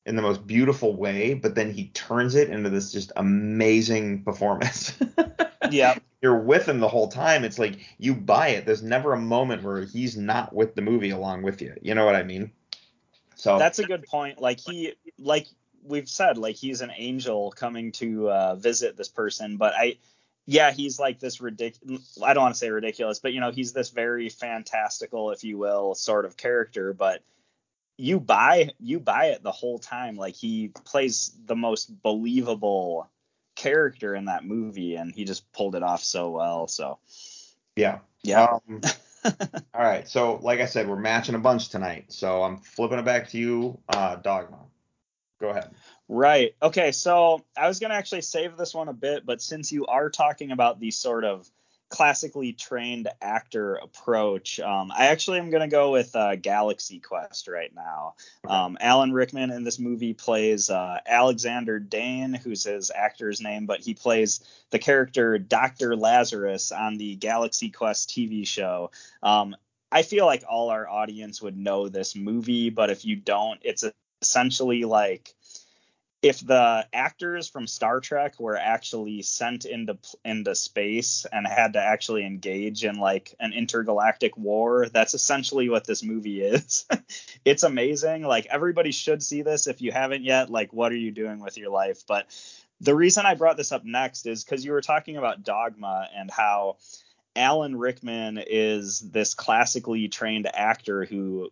[0.05, 4.93] in the most beautiful way but then he turns it into this just amazing performance
[5.71, 5.97] Yeah.
[6.21, 9.63] you're with him the whole time it's like you buy it there's never a moment
[9.63, 12.51] where he's not with the movie along with you you know what i mean
[13.35, 14.41] so That's a good point.
[14.41, 15.47] Like he, like
[15.83, 19.97] we've said, like he's an angel coming to uh, visit this person, but I,
[20.45, 22.17] yeah, he's like this ridiculous.
[22.23, 25.57] I don't want to say ridiculous, but you know, he's this very fantastical, if you
[25.57, 26.93] will, sort of character.
[26.93, 27.21] But
[27.97, 30.15] you buy, you buy it the whole time.
[30.15, 33.09] Like he plays the most believable
[33.55, 36.67] character in that movie, and he just pulled it off so well.
[36.67, 36.99] So
[37.75, 38.57] yeah yeah.
[38.67, 38.81] Um,
[39.73, 40.07] all right.
[40.07, 42.11] So, like I said, we're matching a bunch tonight.
[42.11, 44.57] So I'm flipping it back to you, uh, Dogma.
[45.39, 45.71] Go ahead.
[46.07, 46.55] Right.
[46.61, 46.91] Okay.
[46.91, 50.09] So I was going to actually save this one a bit, but since you are
[50.09, 51.49] talking about the sort of
[51.89, 57.47] classically trained actor approach, um, I actually am going to go with uh, Galaxy Quest
[57.47, 58.15] right now.
[58.47, 63.81] Um, Alan Rickman in this movie plays uh, Alexander Dane, who's his actor's name, but
[63.81, 64.39] he plays
[64.71, 65.95] the character Dr.
[65.95, 68.91] Lazarus on the Galaxy Quest TV show.
[69.21, 69.55] Um,
[69.91, 73.85] I feel like all our audience would know this movie, but if you don't, it's
[74.21, 75.33] essentially like
[76.25, 81.79] if the actors from Star Trek were actually sent into into space and had to
[81.79, 86.87] actually engage in like an intergalactic war, that's essentially what this movie is.
[87.45, 88.23] it's amazing.
[88.23, 90.49] Like everybody should see this if you haven't yet.
[90.49, 92.01] Like what are you doing with your life?
[92.07, 92.25] But
[92.81, 96.31] the reason I brought this up next is cuz you were talking about Dogma and
[96.31, 96.77] how
[97.35, 101.51] Alan Rickman is this classically trained actor who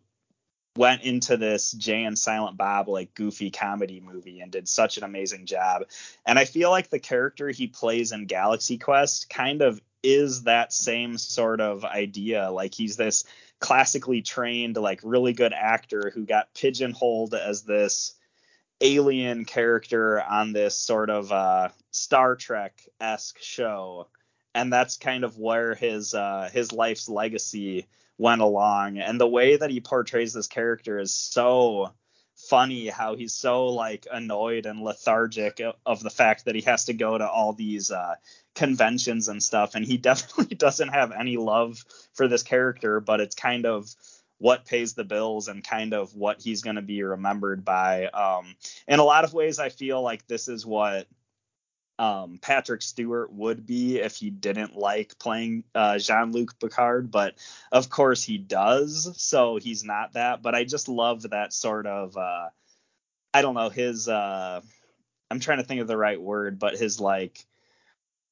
[0.76, 5.04] went into this Jay and Silent Bob like goofy comedy movie and did such an
[5.04, 5.84] amazing job.
[6.26, 10.74] And I feel like the character he plays in Galaxy Quest kind of is that
[10.74, 12.52] same sort of idea.
[12.52, 13.24] Like he's this
[13.60, 18.16] classically trained, like really good actor who got pigeonholed as this
[18.82, 24.08] alien character on this sort of uh, Star Trek esque show.
[24.56, 27.88] And that's kind of where his uh, his life's legacy
[28.18, 28.98] went along.
[28.98, 31.92] And the way that he portrays this character is so
[32.50, 36.94] funny how he's so like annoyed and lethargic of the fact that he has to
[36.94, 38.16] go to all these uh,
[38.56, 39.76] conventions and stuff.
[39.76, 41.84] And he definitely doesn't have any love
[42.14, 43.94] for this character but it's kind of
[44.40, 48.08] what pays the bills and kind of what he's going to be remembered by.
[48.08, 48.56] Um,
[48.88, 51.08] in a lot of ways i feel like this is what
[52.00, 57.36] um, Patrick Stewart would be if he didn't like playing uh, Jean Luc Picard, but
[57.72, 60.42] of course he does, so he's not that.
[60.42, 62.50] But I just love that sort of, uh,
[63.34, 64.62] I don't know, his, uh,
[65.30, 67.46] I'm trying to think of the right word, but his like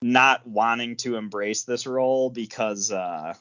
[0.01, 3.35] not wanting to embrace this role because uh,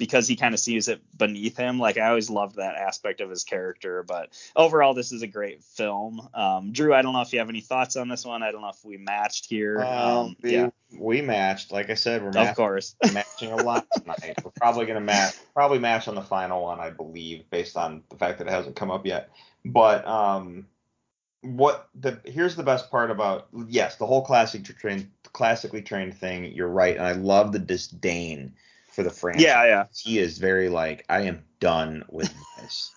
[0.00, 1.78] because he kind of sees it beneath him.
[1.78, 4.02] Like I always loved that aspect of his character.
[4.02, 6.26] But overall, this is a great film.
[6.32, 8.42] Um, Drew, I don't know if you have any thoughts on this one.
[8.42, 9.78] I don't know if we matched here.
[9.80, 11.70] Um, we, yeah, we matched.
[11.70, 12.96] Like I said, we're of matching, course.
[13.12, 14.38] matching a lot tonight.
[14.42, 18.16] We're probably gonna match, probably match on the final one, I believe, based on the
[18.16, 19.28] fact that it hasn't come up yet.
[19.66, 20.66] But um,
[21.42, 24.66] what the here's the best part about yes, the whole classic
[25.34, 26.46] classically trained thing.
[26.54, 28.54] You're right, and I love the disdain
[29.00, 29.42] for the franchise.
[29.42, 32.92] yeah, yeah, he is very like I am done with this.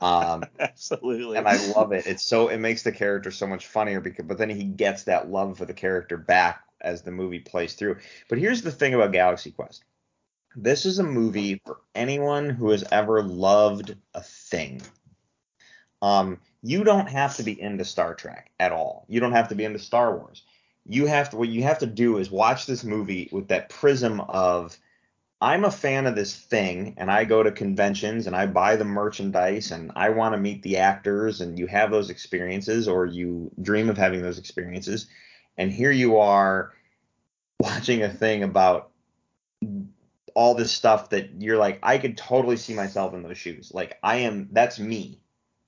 [0.00, 1.36] Um, absolutely.
[1.36, 2.06] and I love it.
[2.06, 5.30] It's so it makes the character so much funnier because but then he gets that
[5.30, 7.98] love for the character back as the movie plays through.
[8.28, 9.84] But here's the thing about Galaxy Quest.
[10.56, 14.82] This is a movie for anyone who has ever loved a thing.
[16.02, 19.06] Um, you don't have to be into Star Trek at all.
[19.08, 20.42] You don't have to be into Star Wars.
[20.86, 24.20] You have to what you have to do is watch this movie with that prism
[24.20, 24.76] of
[25.40, 28.84] I'm a fan of this thing and I go to conventions and I buy the
[28.84, 33.50] merchandise and I want to meet the actors and you have those experiences or you
[33.60, 35.06] dream of having those experiences
[35.58, 36.72] and here you are
[37.60, 38.90] watching a thing about
[40.34, 43.70] all this stuff that you're like I could totally see myself in those shoes.
[43.72, 45.20] Like I am that's me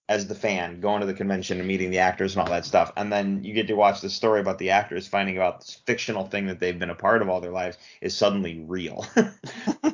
[0.08, 2.92] as the fan going to the convention and meeting the actors and all that stuff.
[2.96, 6.26] And then you get to watch the story about the actors finding out this fictional
[6.26, 9.04] thing that they've been a part of all their lives is suddenly real.
[9.16, 9.32] um,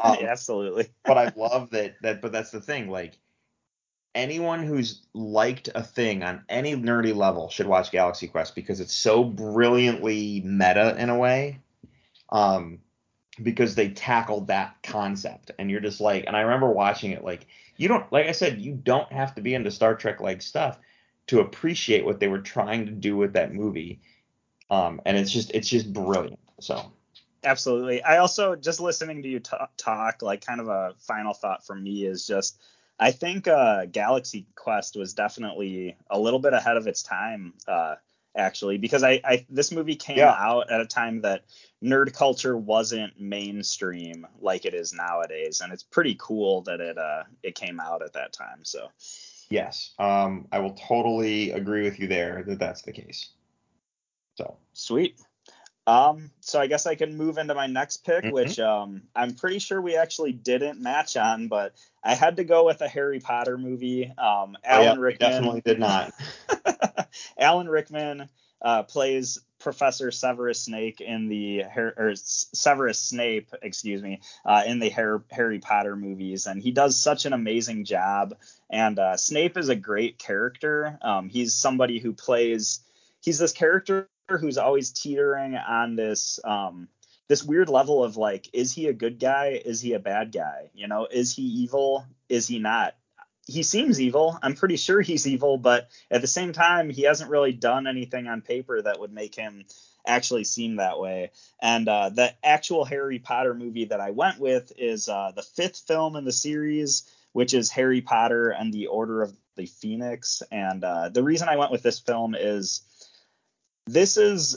[0.01, 0.89] absolutely.
[1.05, 3.15] but I love that that but that's the thing like
[4.15, 8.95] anyone who's liked a thing on any nerdy level should watch Galaxy Quest because it's
[8.95, 11.61] so brilliantly meta in a way.
[12.29, 12.81] Um
[13.41, 17.47] because they tackled that concept and you're just like and I remember watching it like
[17.77, 20.79] you don't like I said, you don't have to be into Star Trek like stuff
[21.29, 24.01] to appreciate what they were trying to do with that movie.
[24.71, 26.39] Um, and it's just it's just brilliant.
[26.61, 26.93] So
[27.45, 28.03] absolutely.
[28.03, 31.75] I also just listening to you t- talk, like kind of a final thought for
[31.75, 32.61] me is just
[32.99, 37.55] I think uh, Galaxy Quest was definitely a little bit ahead of its time.
[37.67, 37.97] Uh,
[38.37, 40.31] actually because I, I this movie came Yeah.
[40.31, 41.45] out at a time that
[41.85, 47.25] nerd culture wasn't mainstream like it is nowadays and it's pretty cool that it uh
[47.43, 48.89] it came out at that time so
[49.53, 53.31] yes, um, I will totally agree with you there that that's the case.
[54.35, 55.21] So sweet
[55.87, 58.33] um so i guess i can move into my next pick Mhm.
[58.33, 62.65] which um i'm pretty sure we actually didn't match on but i had to go
[62.65, 66.13] with a harry potter movie um oh, yeah, alan we rickman definitely did not.
[67.39, 68.29] Alan Rickman
[68.61, 74.91] uh, plays Professor Severus Snape in the or Severus Snape, excuse me, uh, in the
[74.91, 78.37] Har- Harry Potter movies, and he does such an amazing job.
[78.71, 80.99] And uh, Snape is a great character.
[81.03, 82.81] Um, he's somebody who plays.
[83.21, 86.41] He's this character who's always teetering on this.
[86.45, 86.89] Um,
[87.29, 89.61] this weird level of like, is he a good guy?
[89.65, 90.71] Is he a bad guy?
[90.75, 92.05] You know, is he evil?
[92.29, 92.95] Is he not?
[93.47, 94.39] He seems evil.
[94.43, 98.27] I'm pretty sure he's evil, but at the same time, he hasn't really done anything
[98.27, 99.65] on paper that would make him
[100.07, 101.31] actually seem that way.
[101.61, 105.85] And uh, the actual Harry Potter movie that I went with is uh, the fifth
[105.87, 110.43] film in the series, which is Harry Potter and the Order of the Phoenix.
[110.53, 112.83] And uh, the reason I went with this film is
[113.87, 114.57] this is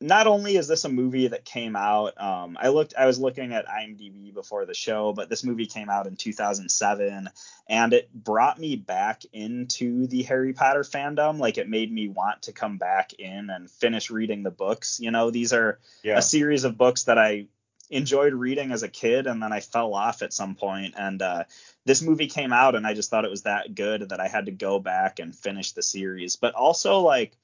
[0.00, 3.54] not only is this a movie that came out um, i looked i was looking
[3.54, 7.30] at imdb before the show but this movie came out in 2007
[7.68, 11.38] and it brought me back into the harry potter fandom.
[11.38, 15.00] Like it made me want to come back in and finish reading the books.
[15.00, 16.18] You know these are Yeah.
[16.18, 17.46] a series of books that i
[17.88, 21.44] enjoyed reading as a kid and then i fell off at some point and uh,
[21.84, 24.46] this movie came out and i just thought it was that good that i had
[24.46, 26.36] to go back and finish the series.
[26.36, 27.36] But also like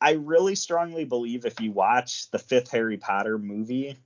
[0.00, 3.98] I really strongly believe if you watch the fifth Harry Potter movie,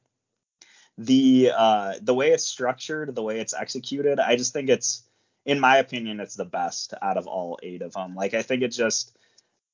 [0.98, 5.04] the uh, the way it's structured, the way it's executed, I just think it's,
[5.44, 8.14] in my opinion, it's the best out of all eight of them.
[8.14, 9.16] Like I think it just,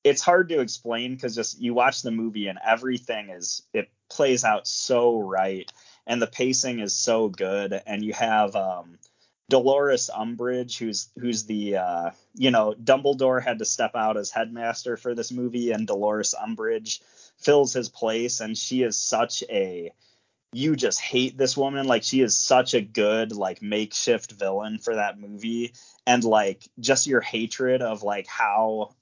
[0.04, 4.44] it's hard to explain because just you watch the movie and everything is it plays
[4.44, 5.70] out so right
[6.06, 8.98] and the pacing is so good and you have um,
[9.50, 14.96] Dolores Umbridge, who's who's the uh, you know Dumbledore had to step out as headmaster
[14.96, 17.00] for this movie, and Dolores Umbridge
[17.36, 19.92] fills his place, and she is such a
[20.52, 21.86] you just hate this woman.
[21.86, 25.74] Like she is such a good like makeshift villain for that movie.
[26.06, 28.94] And like just your hatred of like how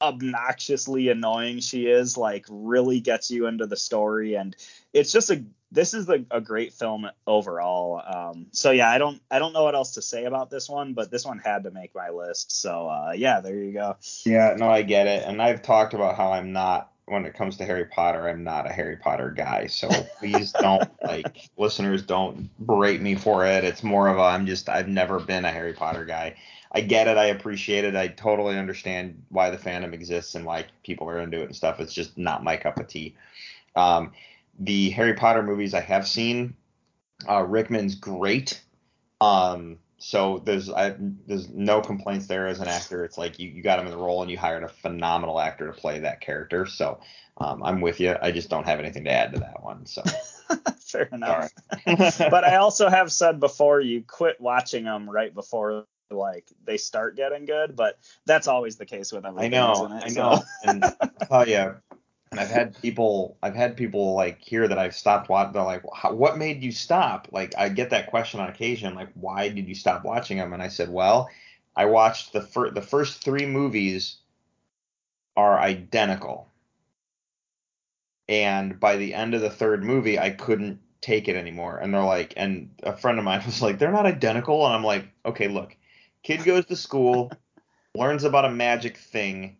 [0.00, 4.34] obnoxiously annoying she is like really gets you into the story.
[4.34, 4.54] And
[4.92, 9.20] it's just a this is a, a great film overall um so yeah i don't
[9.30, 11.70] i don't know what else to say about this one but this one had to
[11.70, 15.24] make my list so uh yeah there you go Yeah, no, I get it.
[15.26, 18.70] And I've talked about how I'm not when it comes to Harry Potter, I'm not
[18.70, 19.66] a Harry Potter guy.
[19.66, 19.88] So
[20.18, 23.64] please don't like listeners don't berate me for it.
[23.64, 26.36] It's more of a I'm just I've never been a Harry Potter guy.
[26.72, 27.96] I get it, I appreciate it.
[27.96, 31.80] I totally understand why the fandom exists and why people are into it and stuff.
[31.80, 33.16] It's just not my cup of tea.
[33.74, 34.12] Um
[34.60, 36.54] the Harry Potter movies I have seen,
[37.28, 38.60] uh Rickman's great.
[39.20, 40.94] Um so there's I,
[41.26, 43.04] there's no complaints there as an actor.
[43.04, 45.66] It's like you, you got him in the role and you hired a phenomenal actor
[45.66, 46.64] to play that character.
[46.64, 47.00] So
[47.36, 48.16] um, I'm with you.
[48.22, 49.84] I just don't have anything to add to that one.
[49.84, 50.02] So
[50.80, 51.50] fair enough
[51.86, 57.14] but I also have said before you quit watching them right before like they start
[57.16, 59.38] getting good, but that's always the case with them.
[59.38, 60.04] I know, isn't it?
[60.04, 61.76] I So- know, and I'll tell you,
[62.30, 65.52] and I've had people, I've had people like here that I've stopped watching.
[65.52, 69.48] They're like, "What made you stop?" Like I get that question on occasion, like, "Why
[69.48, 71.28] did you stop watching them?" And I said, "Well,
[71.76, 74.18] I watched the first, the first three movies
[75.36, 76.48] are identical,
[78.28, 81.78] and by the end of the third movie, I couldn't take it anymore.
[81.78, 84.64] And they're like, and a friend of mine was like, they're not identical.
[84.66, 85.76] And I'm like, okay, look,
[86.22, 87.32] kid goes to school,
[87.94, 89.56] learns about a magic thing,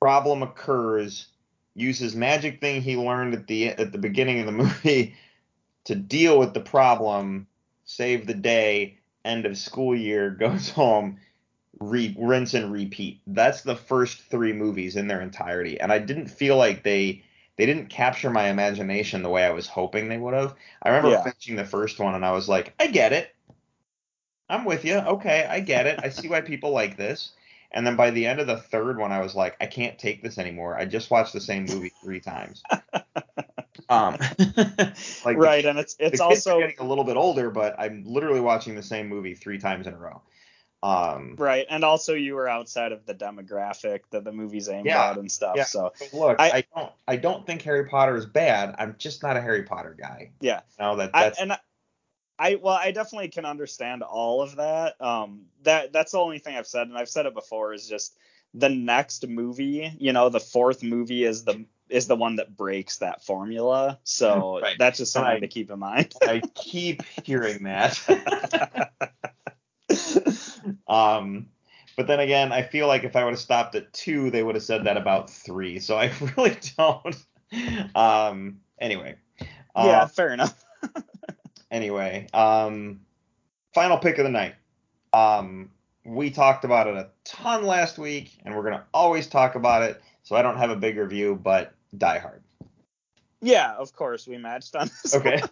[0.00, 1.28] problem occurs,
[1.74, 5.16] uses magic thing he learned at the at the beginning of the movie
[5.84, 7.46] to deal with the problem,
[7.84, 11.18] save the day, end of school year, goes home,
[11.80, 13.20] re- rinse and repeat.
[13.26, 17.24] That's the first three movies in their entirety, and I didn't feel like they
[17.56, 20.54] they didn't capture my imagination the way I was hoping they would have.
[20.82, 21.22] I remember Yeah.
[21.22, 23.34] finishing the first one and I was like, I get it.
[24.48, 24.96] I'm with you.
[24.98, 26.00] Okay, I get it.
[26.02, 27.32] I see why people like this.
[27.74, 30.22] And then by the end of the third one, I was like, I can't take
[30.22, 30.76] this anymore.
[30.76, 32.62] I just watched the same movie three times.
[33.88, 38.04] Um, like the- right, and it's it's also getting a little bit older, but I'm
[38.06, 40.22] literally watching the same movie three times in a row.
[40.82, 45.10] Um, right, and also you were outside of the demographic that the movie's aimed Yeah,
[45.10, 45.54] at and stuff.
[45.56, 45.64] yeah.
[45.64, 48.74] So but look, I- I, don't, I don't think Harry Potter is bad.
[48.78, 50.30] I'm just not a Harry Potter guy.
[50.40, 51.58] yeah, No, that I, that's and I,
[52.42, 55.00] I well, I definitely can understand all of that.
[55.00, 58.16] Um, that that's the only thing I've said, and I've said it before, is just
[58.52, 59.92] the next movie.
[59.96, 64.00] You know, the fourth movie is the is the one that breaks that formula.
[64.02, 64.76] So Right.
[64.76, 65.40] that's just something Right.
[65.40, 66.14] to keep in mind.
[66.26, 68.00] I keep hearing that.
[70.88, 71.46] um,
[71.96, 74.56] but then again, I feel like if I would have stopped at two, they would
[74.56, 75.78] have said that about three.
[75.78, 77.16] So I really don't.
[77.94, 79.14] Um, anyway.
[79.40, 79.46] yeah,
[79.76, 80.61] Uh, fair enough.
[81.72, 83.00] Anyway, um,
[83.74, 84.54] final pick of the night.
[85.12, 85.70] Um,
[86.04, 90.00] we talked about it a ton last week, and we're gonna always talk about it.
[90.22, 92.42] So I don't have a big review, but Die Hard.
[93.40, 95.14] Yeah, of course we matched on this.
[95.14, 95.42] Okay.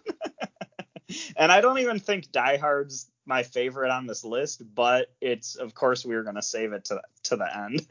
[1.35, 5.73] and I don't even think Die Hard's my favorite on this list, but it's of
[5.73, 7.87] course we were gonna save it to to the end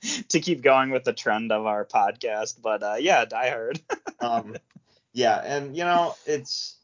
[0.28, 2.60] to keep going with the trend of our podcast.
[2.60, 3.80] But uh, yeah, Die Hard.
[4.20, 4.56] um,
[5.12, 6.77] yeah, and you know it's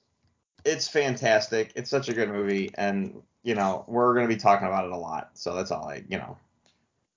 [0.64, 1.72] it's fantastic.
[1.76, 4.96] It's such a good movie, and you know we're gonna be talking about it a
[4.96, 5.30] lot.
[5.34, 6.38] So that's all I, you know.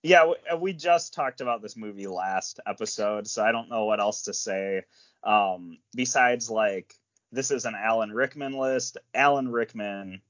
[0.03, 3.99] yeah, we, uh, just talked about this movie last episode, so I don't know what
[3.99, 4.83] else to say.
[5.23, 6.93] Um, besides like
[7.31, 8.97] this is an Alan Rickman list.
[9.13, 10.21] Alan Rickman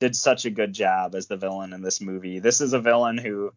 [0.00, 2.38] did such a good job as the villain in this movie.
[2.38, 3.52] This is a villain who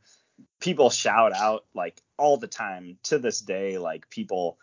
[0.59, 3.77] people shout out like all the time to this day.
[3.77, 4.57] Like people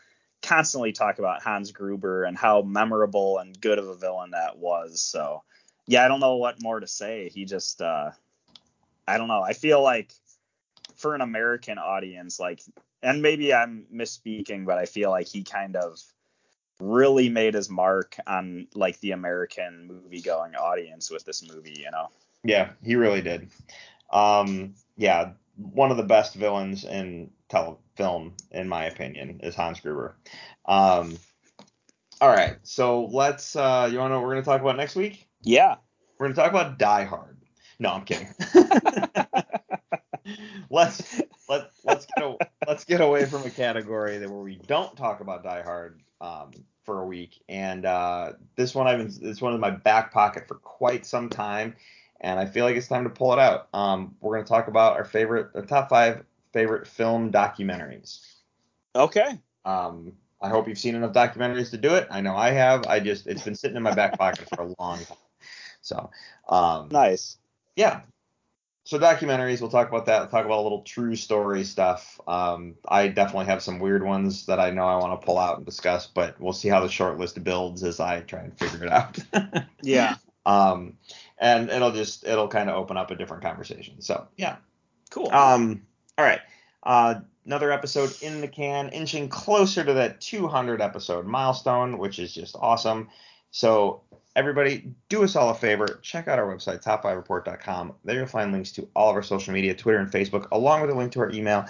[0.46, 5.00] constantly talk about Hans Gruber and how memorable and good of a villain that was.
[5.00, 5.42] So
[5.86, 7.28] yeah, I don't know what more to say.
[7.28, 8.12] He just uh
[9.08, 9.42] I don't know.
[9.42, 10.12] I feel like
[10.96, 12.60] for an American audience, like
[13.02, 16.00] and maybe I'm misspeaking, but I feel like he kind of
[16.80, 21.90] really made his mark on like the American movie going audience with this movie, you
[21.90, 22.08] know.
[22.44, 23.50] Yeah, he really did.
[24.10, 30.16] Um, yeah, one of the best villains in telefilm, in my opinion, is Hans Gruber.
[30.66, 31.16] Um,
[32.20, 33.56] all right, so let's.
[33.56, 35.26] Uh, you want to know what we're going to talk about next week?
[35.42, 35.76] Yeah.
[36.18, 37.36] We're going to talk about Die Hard.
[37.78, 38.28] No, I'm kidding.
[40.70, 42.36] let's let let's get a,
[42.66, 46.50] let's get away from a category that where we don't talk about Die Hard um,
[46.84, 47.42] for a week.
[47.48, 51.28] And uh, this one I've been it's one in my back pocket for quite some
[51.28, 51.76] time,
[52.20, 53.68] and I feel like it's time to pull it out.
[53.74, 58.20] Um, we're going to talk about our favorite, our top five favorite film documentaries.
[58.94, 59.40] Okay.
[59.64, 62.06] Um, I hope you've seen enough documentaries to do it.
[62.10, 62.86] I know I have.
[62.86, 65.16] I just it's been sitting in my back pocket for a long time.
[65.80, 66.10] So,
[66.48, 67.38] um, Nice.
[67.74, 68.00] yeah.
[68.84, 70.20] So documentaries, we'll talk about that.
[70.20, 72.20] We'll talk about a little true story stuff.
[72.28, 75.56] Um, I definitely have some weird ones that I know I want to pull out
[75.56, 78.84] and discuss, but we'll see how the short list builds as I try and figure
[78.84, 79.18] it out.
[79.82, 80.16] Yeah.
[80.44, 80.98] um,
[81.38, 84.00] and it'll just it'll kind of open up a different conversation.
[84.00, 84.56] So yeah.
[85.10, 85.32] Cool.
[85.32, 85.82] Um,
[86.18, 86.40] all right.
[86.82, 92.32] Uh, another episode in the can, inching closer to that 200 episode milestone, which is
[92.32, 93.08] just awesome.
[93.50, 94.02] So,
[94.34, 95.98] everybody, do us all a favor.
[96.02, 97.94] Check out our website, top5report.com.
[98.04, 100.90] There you'll find links to all of our social media, Twitter and Facebook, along with
[100.90, 101.66] a link to our email,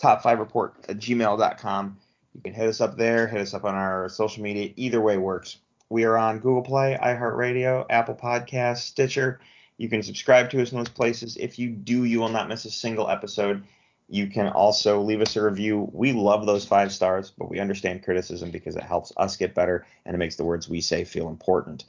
[0.00, 1.98] top5report at gmail.com.
[2.34, 4.72] You can hit us up there, hit us up on our social media.
[4.76, 5.58] Either way works.
[5.88, 9.40] We are on Google Play, iHeartRadio, Apple Podcasts, Stitcher.
[9.78, 11.36] You can subscribe to us in those places.
[11.36, 13.64] If you do, you will not miss a single episode.
[14.12, 15.88] You can also leave us a review.
[15.92, 19.86] We love those five stars, but we understand criticism because it helps us get better
[20.04, 21.84] and it makes the words we say feel important.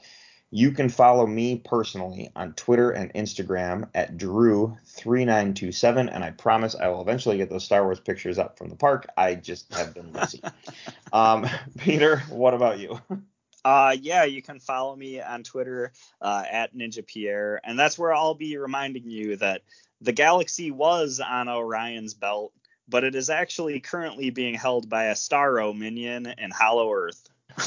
[0.52, 6.86] You can follow me personally on Twitter and Instagram at Drew3927, and I promise I
[6.88, 9.08] will eventually get those Star Wars pictures up from the park.
[9.16, 10.42] I just have been lazy.
[11.12, 13.00] um, Peter, what about you?
[13.64, 18.12] Uh, yeah, you can follow me on Twitter uh, at Ninja Pierre, and that's where
[18.12, 19.62] I'll be reminding you that
[20.02, 22.52] the galaxy was on Orion's belt,
[22.88, 27.28] but it is actually currently being held by a Starro minion in Hollow Earth.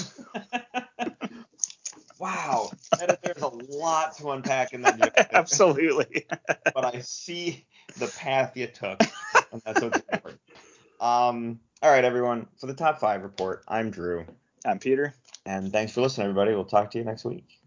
[2.17, 4.97] Wow, that, there's a lot to unpack in that.
[5.17, 5.27] joke.
[5.33, 6.25] Absolutely.
[6.73, 7.65] but I see
[7.97, 9.01] the path you took,
[9.51, 10.39] and that's what's important.
[11.01, 12.47] Um, all right, everyone.
[12.57, 14.25] For the top five report, I'm Drew,
[14.65, 15.13] I'm Peter.
[15.45, 16.55] and thanks for listening, everybody.
[16.55, 17.59] We'll talk to you next week.